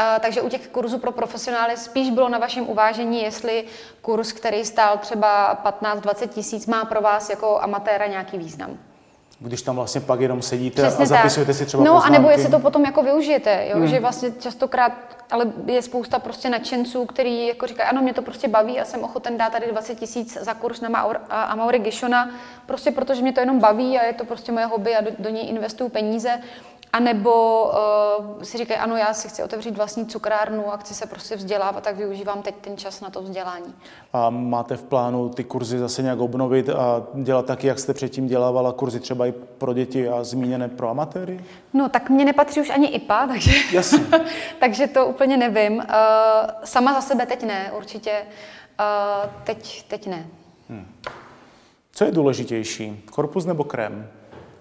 Uh, 0.00 0.20
takže 0.20 0.42
u 0.42 0.48
těch 0.48 0.68
kurzů 0.68 0.98
pro 0.98 1.12
profesionály 1.12 1.76
spíš 1.76 2.10
bylo 2.10 2.28
na 2.28 2.38
vašem 2.38 2.68
uvážení, 2.68 3.22
jestli 3.22 3.64
kurz, 4.02 4.32
který 4.32 4.64
stál 4.64 4.98
třeba 4.98 5.54
15-20 5.64 6.28
tisíc, 6.28 6.66
má 6.66 6.84
pro 6.84 7.00
vás 7.00 7.30
jako 7.30 7.60
amatéra 7.60 8.06
nějaký 8.06 8.38
význam 8.38 8.78
když 9.40 9.62
tam 9.62 9.76
vlastně 9.76 10.00
pak 10.00 10.20
jenom 10.20 10.42
sedíte 10.42 10.82
Přesně 10.82 11.02
a 11.02 11.06
zapisujete 11.06 11.52
tak. 11.52 11.58
si 11.58 11.66
třeba 11.66 11.84
No, 11.84 11.92
poznámky. 11.92 12.16
anebo 12.16 12.30
jestli 12.30 12.50
to 12.50 12.58
potom 12.58 12.84
jako 12.84 13.02
využijete, 13.02 13.66
jo? 13.70 13.76
Hmm. 13.76 13.86
že 13.86 14.00
vlastně 14.00 14.30
častokrát, 14.40 14.92
ale 15.30 15.46
je 15.66 15.82
spousta 15.82 16.18
prostě 16.18 16.48
nadšenců, 16.50 17.06
který 17.06 17.46
jako 17.46 17.66
říkají, 17.66 17.88
ano, 17.88 18.02
mě 18.02 18.14
to 18.14 18.22
prostě 18.22 18.48
baví 18.48 18.80
a 18.80 18.84
jsem 18.84 19.04
ochoten 19.04 19.38
dát 19.38 19.52
tady 19.52 19.66
20 19.72 19.94
tisíc 19.94 20.38
za 20.40 20.54
kurz 20.54 20.80
na 20.80 20.88
Maur, 20.88 21.20
Amaury 21.30 21.78
Gishona, 21.78 22.30
prostě 22.66 22.90
protože 22.90 23.22
mě 23.22 23.32
to 23.32 23.40
jenom 23.40 23.58
baví 23.58 23.98
a 23.98 24.04
je 24.04 24.12
to 24.12 24.24
prostě 24.24 24.52
moje 24.52 24.66
hobby 24.66 24.96
a 24.96 25.00
do, 25.00 25.10
do 25.18 25.30
něj 25.30 25.48
investuju 25.48 25.90
peníze. 25.90 26.30
A 26.94 27.00
nebo 27.00 27.64
uh, 28.36 28.42
si 28.42 28.58
říkají, 28.58 28.80
ano, 28.80 28.96
já 28.96 29.14
si 29.14 29.28
chci 29.28 29.42
otevřít 29.42 29.76
vlastní 29.76 30.06
cukrárnu 30.06 30.72
a 30.72 30.76
chci 30.76 30.94
se 30.94 31.06
prostě 31.06 31.36
vzdělávat, 31.36 31.84
tak 31.84 31.96
využívám 31.96 32.42
teď 32.42 32.54
ten 32.60 32.76
čas 32.76 33.00
na 33.00 33.10
to 33.10 33.22
vzdělání. 33.22 33.74
A 34.12 34.30
máte 34.30 34.76
v 34.76 34.82
plánu 34.82 35.28
ty 35.28 35.44
kurzy 35.44 35.78
zase 35.78 36.02
nějak 36.02 36.18
obnovit 36.18 36.68
a 36.68 37.02
dělat 37.14 37.46
taky, 37.46 37.66
jak 37.66 37.78
jste 37.78 37.94
předtím 37.94 38.26
dělávala 38.26 38.72
kurzy 38.72 39.00
třeba 39.00 39.26
i 39.26 39.32
pro 39.32 39.72
děti 39.72 40.08
a 40.08 40.24
zmíněné 40.24 40.68
pro 40.68 40.88
amatéry? 40.88 41.44
No, 41.72 41.88
tak 41.88 42.10
mě 42.10 42.24
nepatří 42.24 42.60
už 42.60 42.70
ani 42.70 42.86
IPA, 42.86 43.26
takže, 43.32 43.52
Jasně. 43.72 44.06
takže 44.60 44.86
to 44.86 45.06
úplně 45.06 45.36
nevím. 45.36 45.76
Uh, 45.76 45.84
sama 46.64 46.92
za 46.92 47.00
sebe 47.00 47.26
teď 47.26 47.42
ne, 47.42 47.72
určitě. 47.76 48.12
Uh, 48.80 49.30
teď, 49.44 49.84
teď 49.88 50.06
ne. 50.06 50.26
Hmm. 50.68 50.86
Co 51.92 52.04
je 52.04 52.12
důležitější, 52.12 53.02
korpus 53.10 53.46
nebo 53.46 53.64
krém? 53.64 54.08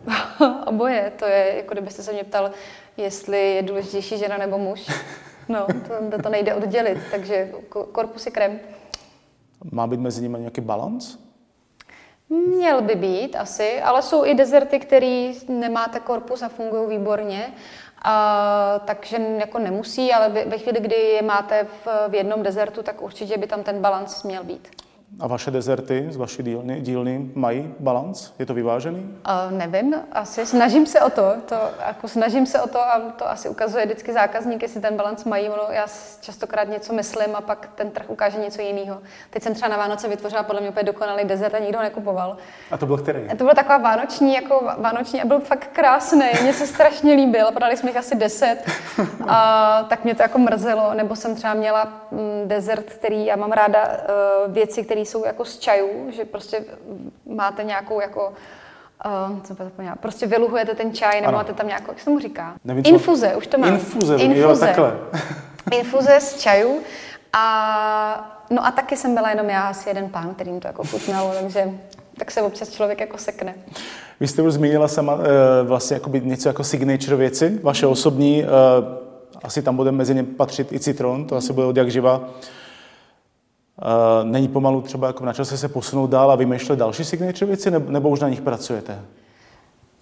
Oboje, 0.65 1.11
to 1.19 1.25
je, 1.25 1.53
jako 1.55 1.73
kdybyste 1.73 2.03
se 2.03 2.13
mě 2.13 2.23
ptal, 2.23 2.51
jestli 2.97 3.55
je 3.55 3.61
důležitější 3.61 4.17
žena 4.17 4.37
nebo 4.37 4.57
muž. 4.57 4.87
No, 5.49 5.67
to, 6.11 6.21
to 6.23 6.29
nejde 6.29 6.55
oddělit, 6.55 6.97
takže 7.11 7.51
korpus 7.69 8.25
je 8.25 8.31
krem. 8.31 8.59
Má 9.71 9.87
být 9.87 9.99
mezi 9.99 10.21
nimi 10.21 10.39
nějaký 10.39 10.61
balans? 10.61 11.17
Měl 12.29 12.81
by 12.81 12.95
být 12.95 13.35
asi, 13.35 13.81
ale 13.81 14.01
jsou 14.01 14.25
i 14.25 14.35
dezerty, 14.35 14.79
který 14.79 15.39
nemáte 15.47 15.99
korpus 15.99 16.41
a 16.41 16.49
fungují 16.49 16.97
výborně. 16.97 17.53
A, 18.03 18.81
takže 18.85 19.17
jako 19.17 19.59
nemusí, 19.59 20.13
ale 20.13 20.29
ve 20.29 20.57
chvíli, 20.57 20.79
kdy 20.79 20.95
je 20.95 21.21
máte 21.21 21.63
v, 21.63 21.87
v 22.09 22.15
jednom 22.15 22.43
dezertu, 22.43 22.83
tak 22.83 23.01
určitě 23.01 23.37
by 23.37 23.47
tam 23.47 23.63
ten 23.63 23.81
balans 23.81 24.23
měl 24.23 24.43
být. 24.43 24.82
A 25.19 25.27
vaše 25.27 25.51
dezerty 25.51 26.07
z 26.09 26.17
vaší 26.17 26.43
dílny, 26.43 26.81
dílny 26.81 27.31
mají 27.35 27.73
balans? 27.79 28.33
Je 28.39 28.45
to 28.45 28.53
vyvážený? 28.53 28.99
Uh, 28.99 29.57
nevím, 29.57 29.95
asi 30.11 30.45
snažím 30.45 30.85
se 30.85 31.01
o 31.01 31.09
to, 31.09 31.33
to 31.45 31.55
jako 31.87 32.07
snažím 32.07 32.45
se 32.45 32.61
o 32.61 32.67
to 32.67 32.79
a 32.79 32.99
to 32.99 33.29
asi 33.29 33.49
ukazuje 33.49 33.85
vždycky 33.85 34.13
zákazník, 34.13 34.61
jestli 34.61 34.81
ten 34.81 34.97
balans 34.97 35.23
mají. 35.25 35.49
Ono, 35.49 35.63
já 35.69 35.85
častokrát 36.21 36.69
něco 36.69 36.93
myslím 36.93 37.35
a 37.35 37.41
pak 37.41 37.69
ten 37.75 37.91
trh 37.91 38.05
ukáže 38.07 38.37
něco 38.37 38.61
jiného. 38.61 38.97
Teď 39.29 39.43
jsem 39.43 39.53
třeba 39.53 39.69
na 39.69 39.77
Vánoce 39.77 40.07
vytvořila 40.07 40.43
podle 40.43 40.61
mě 40.61 40.69
úplně 40.69 40.83
dokonalý 40.83 41.23
dezert 41.23 41.55
a 41.55 41.59
nikdo 41.59 41.77
ho 41.77 41.83
nekupoval. 41.83 42.37
A 42.71 42.77
to 42.77 42.85
byl 42.85 42.97
který? 42.97 43.29
A 43.29 43.35
to 43.35 43.43
byl 43.43 43.53
taková 43.53 43.77
vánoční, 43.77 44.33
jako 44.33 44.69
vánoční 44.77 45.21
a 45.21 45.25
byl 45.25 45.39
fakt 45.39 45.69
krásný, 45.73 46.29
mně 46.41 46.53
se 46.53 46.67
strašně 46.67 47.13
líbil, 47.13 47.51
podali 47.51 47.77
jsme 47.77 47.89
jich 47.89 47.97
asi 47.97 48.15
deset, 48.15 48.57
a, 49.27 49.85
tak 49.89 50.03
mě 50.03 50.15
to 50.15 50.21
jako 50.21 50.37
mrzelo, 50.37 50.93
nebo 50.93 51.15
jsem 51.15 51.35
třeba 51.35 51.53
měla 51.53 51.87
mm, 52.11 52.43
dezert, 52.45 52.85
který 52.85 53.25
já 53.25 53.35
mám 53.35 53.51
ráda 53.51 53.87
uh, 53.87 54.53
věci, 54.53 54.83
které 54.83 55.02
jsou 55.05 55.25
jako 55.25 55.45
z 55.45 55.59
čajů, 55.59 56.11
že 56.11 56.25
prostě 56.25 56.65
máte 57.25 57.63
nějakou 57.63 58.01
jako 58.01 58.33
Uh, 59.31 59.39
co 59.39 59.55
to 59.55 59.63
prostě 59.99 60.27
vyluhujete 60.27 60.75
ten 60.75 60.93
čaj, 60.93 61.21
nebo 61.21 61.27
ano. 61.27 61.37
máte 61.37 61.53
tam 61.53 61.67
nějakou, 61.67 61.91
jak 61.91 61.99
se 61.99 62.05
tomu 62.05 62.19
říká? 62.19 62.53
Nevím, 62.63 62.83
Infuze, 62.87 63.35
už 63.35 63.47
to 63.47 63.57
mám. 63.57 63.73
Infuze, 63.73 64.15
Infuze. 64.15 64.41
Jo, 64.41 64.57
takhle. 64.57 64.97
Infuze 65.71 66.19
z 66.19 66.39
čajů. 66.39 66.79
A, 67.33 68.45
no 68.49 68.65
a 68.65 68.71
taky 68.71 68.97
jsem 68.97 69.15
byla 69.15 69.29
jenom 69.29 69.49
já 69.49 69.61
asi 69.61 69.89
jeden 69.89 70.09
pán, 70.09 70.33
kterým 70.33 70.59
to 70.59 70.67
jako 70.67 70.83
chutnalo, 70.83 71.33
takže 71.41 71.71
tak 72.17 72.31
se 72.31 72.41
občas 72.41 72.69
člověk 72.69 72.99
jako 72.99 73.17
sekne. 73.17 73.55
Vy 74.19 74.27
jste 74.27 74.41
už 74.41 74.53
zmínila 74.53 74.87
sama 74.87 75.15
uh, 75.15 75.21
vlastně 75.63 75.93
jakoby 75.93 76.21
něco 76.21 76.49
jako 76.49 76.63
signature 76.63 77.15
věci, 77.15 77.59
vaše 77.63 77.87
osobní, 77.87 78.43
uh, 78.43 78.49
asi 79.43 79.61
tam 79.61 79.75
bude 79.75 79.91
mezi 79.91 80.15
ně 80.15 80.23
patřit 80.23 80.71
i 80.71 80.79
citron, 80.79 81.25
to 81.25 81.35
asi 81.35 81.53
bude 81.53 81.65
od 81.65 81.77
jak 81.77 81.91
živa. 81.91 82.29
Uh, 83.81 84.29
není 84.29 84.47
pomalu 84.47 84.81
třeba 84.81 85.07
jako 85.07 85.25
na 85.25 85.33
čase 85.33 85.57
se 85.57 85.67
posunout 85.67 86.07
dál 86.07 86.31
a 86.31 86.35
vymýšlet 86.35 86.79
další 86.79 87.03
signature 87.05 87.45
věci, 87.45 87.71
nebo 87.71 88.09
už 88.09 88.19
na 88.19 88.29
nich 88.29 88.41
pracujete? 88.41 88.99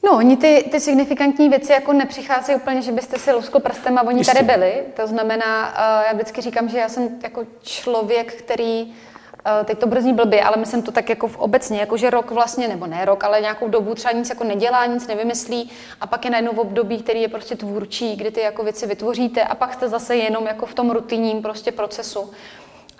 No, 0.03 0.17
oni 0.17 0.37
ty, 0.37 0.65
ty 0.71 0.79
signifikantní 0.79 1.49
věci 1.49 1.71
jako 1.71 1.93
nepřicházejí 1.93 2.55
úplně, 2.55 2.81
že 2.81 2.91
byste 2.91 3.19
si 3.19 3.33
luskl 3.33 3.59
prstem 3.59 3.97
a 3.97 4.01
oni 4.03 4.19
Jistě. 4.19 4.33
tady 4.33 4.45
byli. 4.45 4.83
To 4.95 5.07
znamená, 5.07 5.67
uh, 5.69 6.05
já 6.07 6.13
vždycky 6.13 6.41
říkám, 6.41 6.69
že 6.69 6.77
já 6.77 6.89
jsem 6.89 7.09
jako 7.23 7.43
člověk, 7.61 8.33
který 8.33 8.83
uh, 8.83 9.65
teď 9.65 9.79
to 9.79 9.87
brzní 9.87 10.13
blbě, 10.13 10.43
ale 10.43 10.57
myslím 10.57 10.81
to 10.81 10.91
tak 10.91 11.09
jako 11.09 11.27
v 11.27 11.37
obecně, 11.37 11.79
jako 11.79 11.97
že 11.97 12.09
rok 12.09 12.31
vlastně, 12.31 12.67
nebo 12.67 12.87
ne 12.87 13.05
rok, 13.05 13.23
ale 13.23 13.41
nějakou 13.41 13.67
dobu 13.67 13.95
třeba 13.95 14.11
nic 14.11 14.29
jako 14.29 14.43
nedělá, 14.43 14.85
nic 14.85 15.07
nevymyslí 15.07 15.71
a 16.01 16.07
pak 16.07 16.25
je 16.25 16.31
najednou 16.31 16.53
v 16.53 16.59
období, 16.59 17.03
který 17.03 17.21
je 17.21 17.27
prostě 17.27 17.55
tvůrčí, 17.55 18.15
kdy 18.15 18.31
ty 18.31 18.41
jako 18.41 18.63
věci 18.63 18.87
vytvoříte 18.87 19.43
a 19.43 19.55
pak 19.55 19.73
jste 19.73 19.89
zase 19.89 20.15
jenom 20.15 20.47
jako 20.47 20.65
v 20.65 20.73
tom 20.73 20.91
rutinním 20.91 21.41
prostě 21.41 21.71
procesu 21.71 22.29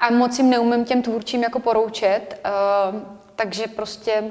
a 0.01 0.11
moc 0.11 0.37
jim 0.37 0.49
neumím 0.49 0.85
těm 0.85 1.01
tvůrčím 1.01 1.43
jako 1.43 1.59
poroučet, 1.59 2.41
uh, 2.45 2.99
takže 3.35 3.67
prostě 3.67 4.23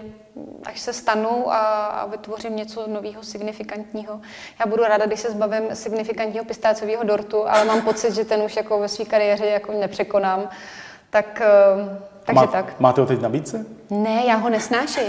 až 0.64 0.80
se 0.80 0.92
stanu 0.92 1.52
a, 1.52 1.86
a 1.86 2.06
vytvořím 2.06 2.56
něco 2.56 2.86
nového, 2.86 3.22
signifikantního. 3.22 4.20
Já 4.60 4.66
budu 4.66 4.84
ráda, 4.84 5.06
když 5.06 5.20
se 5.20 5.30
zbavím 5.30 5.76
signifikantního 5.76 6.44
pistácového 6.44 7.04
dortu, 7.04 7.48
ale 7.48 7.64
mám 7.64 7.82
pocit, 7.82 8.14
že 8.14 8.24
ten 8.24 8.42
už 8.42 8.56
jako 8.56 8.78
ve 8.78 8.88
své 8.88 9.04
kariéře 9.04 9.46
jako 9.46 9.72
nepřekonám. 9.72 10.48
Tak 11.10 11.42
uh, 11.76 11.98
takže 12.24 12.40
Má, 12.40 12.46
tak. 12.46 12.80
Máte 12.80 13.00
ho 13.00 13.06
teď 13.06 13.18
na 13.18 13.22
nabídce? 13.22 13.66
Ne, 13.90 14.22
já 14.26 14.36
ho 14.36 14.50
nesnáším. 14.50 15.04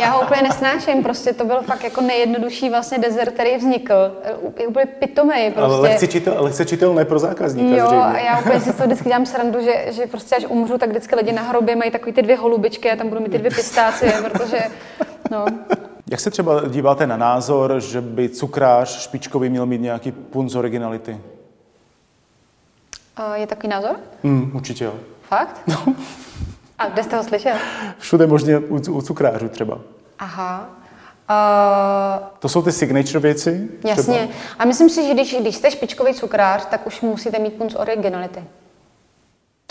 Já 0.00 0.10
ho 0.10 0.22
úplně 0.22 0.42
nesnáším. 0.42 1.02
Prostě 1.02 1.32
to 1.32 1.44
byl 1.44 1.62
fakt 1.62 1.84
jako 1.84 2.00
nejjednodušší 2.00 2.70
vlastně 2.70 2.98
dezert, 2.98 3.32
který 3.32 3.56
vznikl. 3.56 3.94
Je 4.58 4.66
úplně 4.66 4.86
pitomej. 4.86 5.50
Prostě. 5.50 5.64
Ale 5.74 5.80
lehce, 5.80 6.06
čitel, 6.06 6.34
lehce 6.38 6.64
čitelné 6.64 7.04
pro 7.04 7.18
zákazníka 7.18 7.76
Jo, 7.76 7.86
zřejmě. 7.86 8.04
a 8.04 8.18
já 8.18 8.38
úplně 8.40 8.60
si 8.60 8.72
to 8.72 8.84
vždycky 8.84 9.08
dělám 9.08 9.26
srandu, 9.26 9.60
že, 9.62 9.92
že 9.92 10.06
prostě 10.06 10.36
až 10.36 10.44
umřu, 10.48 10.78
tak 10.78 10.88
vždycky 10.90 11.16
lidi 11.16 11.32
na 11.32 11.42
hrobě 11.42 11.76
mají 11.76 11.90
takový 11.90 12.12
ty 12.12 12.22
dvě 12.22 12.36
holubičky 12.36 12.90
a 12.90 12.96
tam 12.96 13.08
budou 13.08 13.20
mít 13.20 13.32
ty 13.32 13.38
dvě 13.38 13.50
pistácie, 13.50 14.12
protože 14.30 14.58
no. 15.30 15.44
Jak 16.10 16.20
se 16.20 16.30
třeba 16.30 16.68
díváte 16.68 17.06
na 17.06 17.16
názor, 17.16 17.80
že 17.80 18.00
by 18.00 18.28
cukrář 18.28 19.00
špičkový 19.02 19.48
měl 19.48 19.66
mít 19.66 19.80
nějaký 19.80 20.12
punc 20.12 20.54
originality? 20.54 21.20
Je 23.34 23.46
takový 23.46 23.68
názor? 23.68 23.96
Mm, 24.22 24.50
určitě 24.54 24.84
jo. 24.84 24.94
Fakt? 25.22 25.60
No. 25.66 25.94
A 26.82 26.88
kde 26.88 27.02
jste 27.02 27.16
ho 27.16 27.22
slyšel? 27.22 27.56
Všude 27.98 28.26
možně 28.26 28.58
u, 28.58 28.76
u 28.76 29.02
cukrářů 29.02 29.48
třeba. 29.48 29.78
Aha. 30.18 30.68
Uh, 31.30 32.26
to 32.38 32.48
jsou 32.48 32.62
ty 32.62 32.72
signature 32.72 33.20
věci? 33.20 33.68
Jasně. 33.84 34.14
Třeba? 34.14 34.32
A 34.58 34.64
myslím 34.64 34.90
si, 34.90 35.06
že 35.06 35.14
když, 35.14 35.36
když 35.40 35.56
jste 35.56 35.70
špičkový 35.70 36.14
cukrář, 36.14 36.66
tak 36.66 36.86
už 36.86 37.00
musíte 37.00 37.38
mít 37.38 37.52
punc 37.52 37.74
originality. 37.74 38.44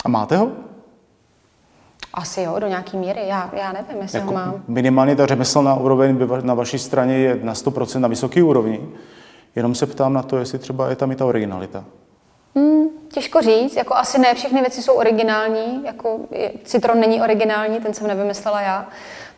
A 0.04 0.08
máte 0.08 0.36
ho? 0.36 0.52
Asi 2.14 2.42
jo, 2.42 2.58
do 2.58 2.68
nějaký 2.68 2.96
míry. 2.96 3.20
Já, 3.26 3.50
já 3.52 3.72
nevím, 3.72 4.02
jestli 4.02 4.18
jako 4.18 4.30
ho 4.30 4.34
mám. 4.34 4.62
Minimálně 4.68 5.16
ta 5.16 5.26
řemeslná 5.26 5.74
úroveň 5.74 6.28
na 6.42 6.54
vaší 6.54 6.78
straně 6.78 7.18
je 7.18 7.38
na 7.42 7.52
100% 7.52 8.00
na 8.00 8.08
vysoké 8.08 8.42
úrovni. 8.42 8.88
Jenom 9.56 9.74
se 9.74 9.86
ptám 9.86 10.12
na 10.12 10.22
to, 10.22 10.38
jestli 10.38 10.58
třeba 10.58 10.90
je 10.90 10.96
tam 10.96 11.12
i 11.12 11.16
ta 11.16 11.24
originalita. 11.24 11.84
Hmm, 12.56 12.81
těžko 13.12 13.40
říct, 13.40 13.76
jako 13.76 13.94
asi 13.94 14.18
ne 14.18 14.34
všechny 14.34 14.60
věci 14.60 14.82
jsou 14.82 14.94
originální, 14.94 15.84
jako 15.84 16.20
je, 16.30 16.52
citron 16.64 17.00
není 17.00 17.22
originální, 17.22 17.80
ten 17.80 17.94
jsem 17.94 18.06
nevymyslela 18.06 18.60
já, 18.60 18.88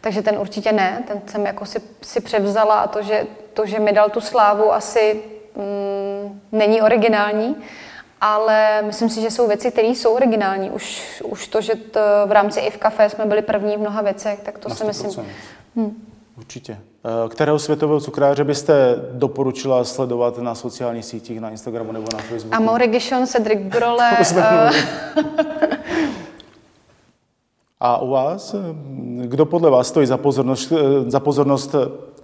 takže 0.00 0.22
ten 0.22 0.38
určitě 0.38 0.72
ne, 0.72 1.02
ten 1.06 1.22
jsem 1.26 1.46
jako 1.46 1.66
si, 1.66 1.80
si 2.02 2.20
převzala 2.20 2.80
a 2.80 2.86
to 2.86 3.02
že, 3.02 3.26
to, 3.52 3.66
že 3.66 3.78
mi 3.78 3.92
dal 3.92 4.10
tu 4.10 4.20
slávu, 4.20 4.72
asi 4.72 5.22
mm, 5.56 6.40
není 6.52 6.82
originální, 6.82 7.56
ale 8.20 8.82
myslím 8.82 9.10
si, 9.10 9.20
že 9.20 9.30
jsou 9.30 9.48
věci, 9.48 9.70
které 9.70 9.88
jsou 9.88 10.14
originální. 10.14 10.70
Už, 10.70 11.22
už 11.24 11.48
to, 11.48 11.60
že 11.60 11.74
to 11.74 12.00
v 12.26 12.32
rámci 12.32 12.60
i 12.60 12.70
v 12.70 12.76
kafe 12.76 13.10
jsme 13.10 13.26
byli 13.26 13.42
první 13.42 13.76
v 13.76 13.80
mnoha 13.80 14.02
věcech, 14.02 14.40
tak 14.40 14.58
to 14.58 14.70
si 14.70 14.84
myslím. 14.84 15.24
Hmm. 15.76 16.13
Určitě. 16.38 16.78
Eh, 17.04 17.28
kterého 17.28 17.58
světového 17.58 18.00
cukráře 18.00 18.44
byste 18.44 18.96
doporučila 19.12 19.84
sledovat 19.84 20.38
na 20.38 20.54
sociálních 20.54 21.04
sítích, 21.04 21.40
na 21.40 21.50
Instagramu 21.50 21.92
nebo 21.92 22.06
na 22.12 22.18
Facebooku? 22.18 22.56
Amore 22.56 22.86
Gishon, 22.86 23.26
Cedric 23.26 23.60
Brole. 23.60 24.16
A 27.80 27.98
u 27.98 28.08
vás? 28.10 28.54
Kdo 29.24 29.46
podle 29.46 29.70
vás 29.70 29.88
stojí 29.88 30.06
za 30.06 30.16
pozornost, 30.16 30.72
eh, 30.72 31.10
za 31.10 31.20
pozornost 31.20 31.74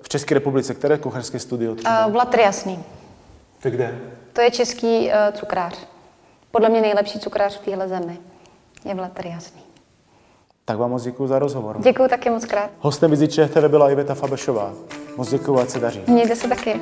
v 0.03 0.09
České 0.09 0.35
republice? 0.35 0.75
Které 0.75 0.99
kuchařské 0.99 1.39
studio 1.39 1.75
třeba? 1.75 2.07
Uh, 2.07 2.13
Vlad 2.13 2.35
Jasný. 2.35 2.79
To 3.63 3.71
kde? 3.71 3.99
To 4.33 4.41
je 4.41 4.51
český 4.51 5.07
uh, 5.07 5.13
cukrář. 5.33 5.79
Podle 6.51 6.69
mě 6.69 6.81
nejlepší 6.81 7.19
cukrář 7.19 7.59
v 7.59 7.65
téhle 7.65 7.89
zemi. 7.89 8.19
Je 8.85 8.95
Vlad 8.95 9.25
Jasný. 9.25 9.70
Tak 10.71 10.79
vám 10.79 10.91
moc 10.91 11.03
děkuji 11.03 11.27
za 11.27 11.39
rozhovor. 11.39 11.77
Děkuji 11.81 12.09
taky 12.09 12.31
moc 12.31 12.45
krát. 12.45 12.71
Hostem 12.79 13.11
Viziče 13.11 13.49
TV 13.49 13.65
byla 13.69 13.91
Iveta 13.91 14.15
Fabešová. 14.15 14.73
Moc 15.17 15.31
děkuji, 15.31 15.59
ať 15.59 15.69
se 15.69 15.81
daří. 15.81 16.03
Mějte 16.07 16.37
se 16.37 16.49
taky. 16.49 16.81